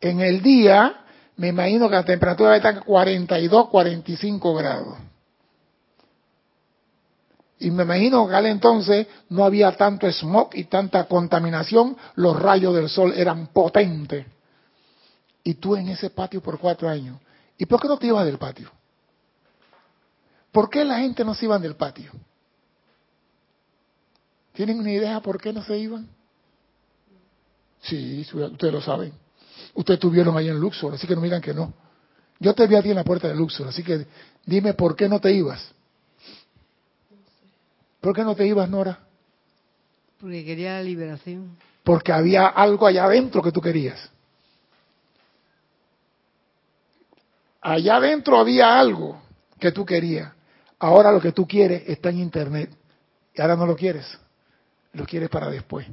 [0.00, 1.04] En el día
[1.36, 4.98] me imagino que la temperatura debe estar 42, 45 grados.
[7.60, 12.74] Y me imagino que al entonces no había tanto smog y tanta contaminación, los rayos
[12.74, 14.26] del sol eran potentes.
[15.42, 17.18] Y tú en ese patio por cuatro años.
[17.56, 18.70] ¿Y por qué no te ibas del patio?
[20.52, 22.12] ¿Por qué la gente no se iban del patio?
[24.52, 26.08] ¿Tienen una idea por qué no se iban?
[27.80, 29.12] Sí, ustedes lo saben.
[29.78, 31.72] Ustedes estuvieron ahí en Luxor, así que no digan que no.
[32.40, 34.08] Yo te vi a ti en la puerta de Luxor, así que
[34.44, 35.72] dime por qué no te ibas.
[38.00, 38.98] ¿Por qué no te ibas, Nora?
[40.18, 41.56] Porque quería la liberación.
[41.84, 44.10] Porque había algo allá adentro que tú querías.
[47.60, 49.22] Allá adentro había algo
[49.60, 50.32] que tú querías.
[50.80, 52.70] Ahora lo que tú quieres está en Internet.
[53.32, 54.18] Y ahora no lo quieres.
[54.92, 55.86] Lo quieres para después.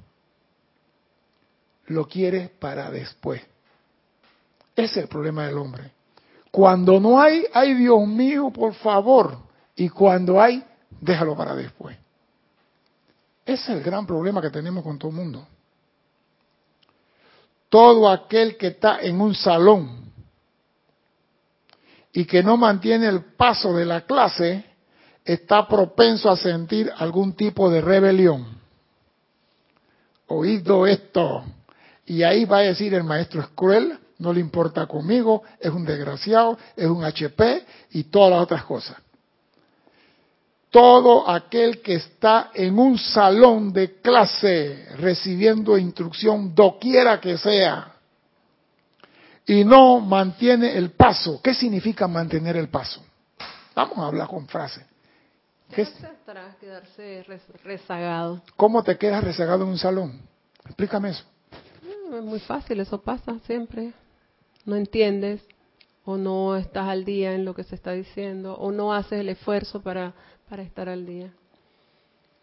[1.85, 3.43] Lo quieres para después.
[4.75, 5.91] Ese es el problema del hombre.
[6.51, 9.37] Cuando no hay, ay Dios mío, por favor.
[9.75, 10.63] Y cuando hay,
[11.01, 11.97] déjalo para después.
[13.45, 15.47] Ese es el gran problema que tenemos con todo el mundo.
[17.69, 20.05] Todo aquel que está en un salón
[22.13, 24.63] y que no mantiene el paso de la clase
[25.25, 28.57] está propenso a sentir algún tipo de rebelión.
[30.27, 31.43] Oído esto.
[32.05, 35.85] Y ahí va a decir el maestro es cruel, no le importa conmigo, es un
[35.85, 38.97] desgraciado, es un HP y todas las otras cosas
[40.75, 47.93] todo aquel que está en un salón de clase recibiendo instrucción doquiera que sea
[49.45, 51.39] y no mantiene el paso.
[51.41, 53.01] ¿Qué significa mantener el paso?
[53.73, 54.85] Vamos a hablar con frase.
[55.73, 55.87] ¿Qué
[56.59, 57.25] quedarse
[57.63, 58.41] rezagado.
[58.57, 60.19] ¿Cómo te quedas rezagado en un salón?
[60.65, 61.23] Explícame eso.
[62.17, 63.93] es muy fácil, eso pasa siempre.
[64.65, 65.41] No entiendes
[66.03, 69.29] o no estás al día en lo que se está diciendo o no haces el
[69.29, 70.13] esfuerzo para
[70.49, 71.31] para estar al día.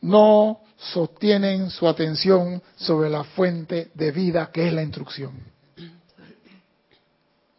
[0.00, 5.32] No sostienen su atención sobre la fuente de vida que es la instrucción.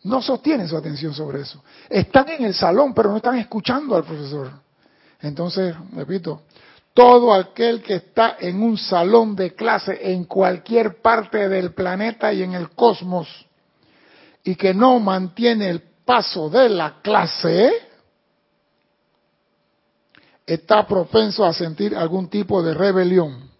[0.03, 1.63] No sostienen su atención sobre eso.
[1.89, 4.51] Están en el salón, pero no están escuchando al profesor.
[5.21, 6.41] Entonces, repito,
[6.93, 12.43] todo aquel que está en un salón de clase en cualquier parte del planeta y
[12.43, 13.29] en el cosmos
[14.43, 17.71] y que no mantiene el paso de la clase,
[20.45, 23.52] está propenso a sentir algún tipo de rebelión.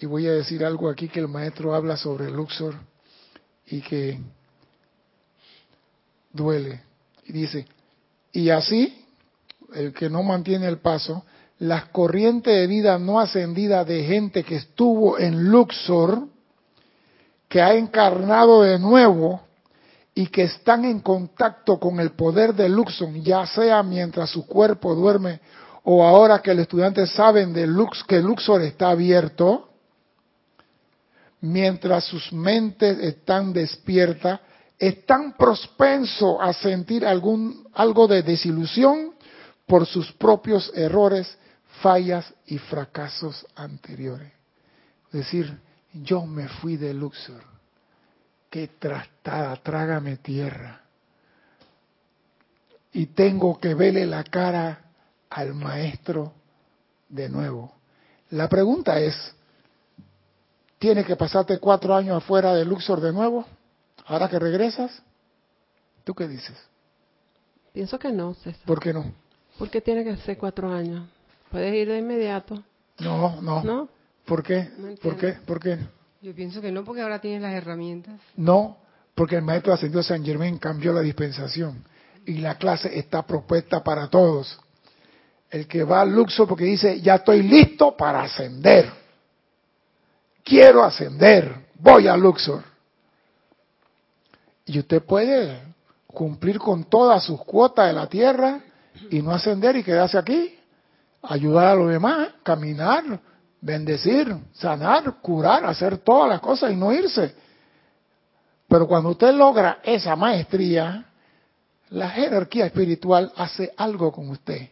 [0.00, 2.74] Y voy a decir algo aquí que el maestro habla sobre Luxor
[3.66, 4.20] y que
[6.32, 6.82] duele.
[7.24, 7.66] Y dice,
[8.32, 9.04] y así,
[9.74, 11.24] el que no mantiene el paso,
[11.58, 16.28] las corrientes de vida no ascendidas de gente que estuvo en Luxor,
[17.48, 19.40] que ha encarnado de nuevo
[20.14, 24.94] y que están en contacto con el poder de Luxor, ya sea mientras su cuerpo
[24.94, 25.40] duerme
[25.88, 29.68] o ahora que los estudiantes saben de Lux, que Luxor está abierto,
[31.40, 34.40] mientras sus mentes están despiertas,
[34.78, 39.14] están propensos a sentir algún, algo de desilusión
[39.66, 41.36] por sus propios errores,
[41.82, 44.32] fallas y fracasos anteriores.
[45.08, 45.58] Es decir,
[45.92, 47.42] yo me fui de Luxor.
[48.50, 50.82] Qué trastada, trágame tierra.
[52.92, 54.86] Y tengo que verle la cara
[55.30, 56.32] al maestro
[57.08, 57.74] de nuevo.
[58.30, 59.35] La pregunta es,
[60.78, 63.44] ¿tiene que pasarte cuatro años afuera de Luxor de nuevo?
[64.06, 65.02] Ahora que regresas,
[66.04, 66.56] ¿tú qué dices?
[67.72, 68.62] Pienso que no, César.
[68.64, 69.12] ¿Por qué no?
[69.58, 71.08] Porque tiene que ser cuatro años.
[71.50, 72.62] Puedes ir de inmediato.
[72.98, 73.62] No, no.
[73.62, 73.88] ¿No?
[74.24, 74.70] ¿Por qué?
[75.02, 75.32] ¿Por qué?
[75.46, 75.78] ¿Por qué?
[76.22, 78.18] Yo pienso que no, porque ahora tienes las herramientas.
[78.36, 78.78] No,
[79.14, 81.84] porque el maestro ascendió San Germán cambió la dispensación
[82.26, 84.58] y la clase está propuesta para todos.
[85.50, 88.90] El que va al Luxor porque dice, ya estoy listo para ascender.
[90.46, 92.62] Quiero ascender, voy a Luxor.
[94.64, 95.60] Y usted puede
[96.06, 98.60] cumplir con todas sus cuotas de la tierra
[99.10, 100.56] y no ascender y quedarse aquí,
[101.20, 103.18] ayudar a los demás, caminar,
[103.60, 107.34] bendecir, sanar, curar, hacer todas las cosas y no irse.
[108.68, 111.06] Pero cuando usted logra esa maestría,
[111.90, 114.68] la jerarquía espiritual hace algo con usted.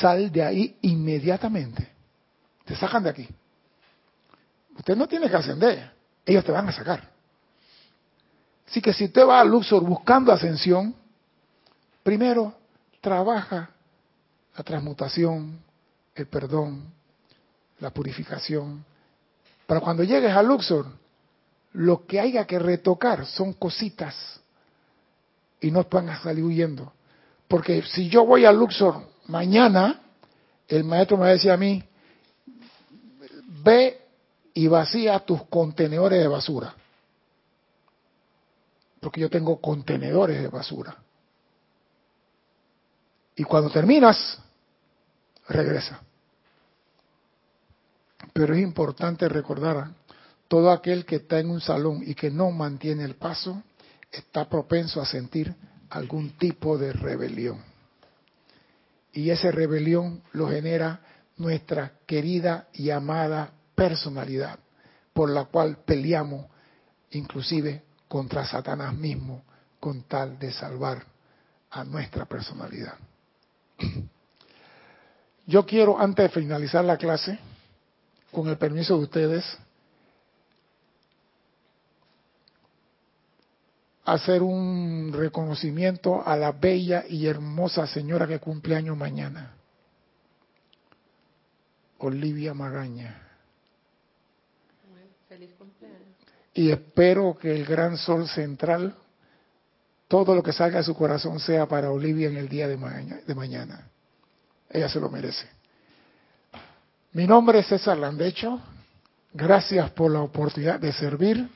[0.00, 1.92] Sal de ahí inmediatamente.
[2.64, 3.28] Te sacan de aquí.
[4.76, 5.92] Usted no tiene que ascender,
[6.24, 7.10] ellos te van a sacar.
[8.66, 10.94] Así que si usted va a Luxor buscando ascensión,
[12.02, 12.54] primero
[13.00, 13.70] trabaja
[14.56, 15.60] la transmutación,
[16.14, 16.92] el perdón,
[17.80, 18.84] la purificación.
[19.66, 20.86] Para cuando llegues a Luxor,
[21.74, 24.40] lo que haya que retocar son cositas
[25.60, 26.92] y no van a salir huyendo.
[27.48, 30.00] Porque si yo voy a Luxor mañana,
[30.68, 31.82] el maestro me va a decir a mí,
[33.62, 34.03] ve
[34.54, 36.74] y vacía tus contenedores de basura.
[39.00, 40.96] Porque yo tengo contenedores de basura.
[43.36, 44.38] Y cuando terminas,
[45.48, 46.00] regresa.
[48.32, 49.90] Pero es importante recordar,
[50.46, 53.62] todo aquel que está en un salón y que no mantiene el paso,
[54.12, 55.54] está propenso a sentir
[55.90, 57.60] algún tipo de rebelión.
[59.12, 61.00] Y esa rebelión lo genera
[61.36, 64.58] nuestra querida y amada personalidad,
[65.12, 66.46] por la cual peleamos
[67.10, 69.42] inclusive contra Satanás mismo,
[69.80, 71.04] con tal de salvar
[71.70, 72.94] a nuestra personalidad.
[75.46, 77.38] Yo quiero, antes de finalizar la clase,
[78.32, 79.58] con el permiso de ustedes,
[84.04, 89.54] hacer un reconocimiento a la bella y hermosa señora que cumple año mañana,
[91.98, 93.20] Olivia Magaña.
[95.28, 96.14] Feliz cumpleaños.
[96.54, 98.94] Y espero que el gran sol central,
[100.08, 103.88] todo lo que salga de su corazón sea para Olivia en el día de mañana.
[104.70, 105.46] Ella se lo merece.
[107.12, 108.60] Mi nombre es César Landecho.
[109.32, 111.48] Gracias por la oportunidad de servir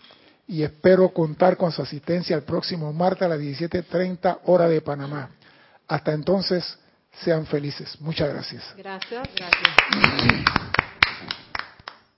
[0.49, 5.31] y espero contar con su asistencia el próximo martes a las 17.30 hora de Panamá.
[5.87, 6.79] Hasta entonces,
[7.23, 8.01] sean felices.
[8.01, 8.33] Muchas.
[8.33, 9.29] Gracias, gracias.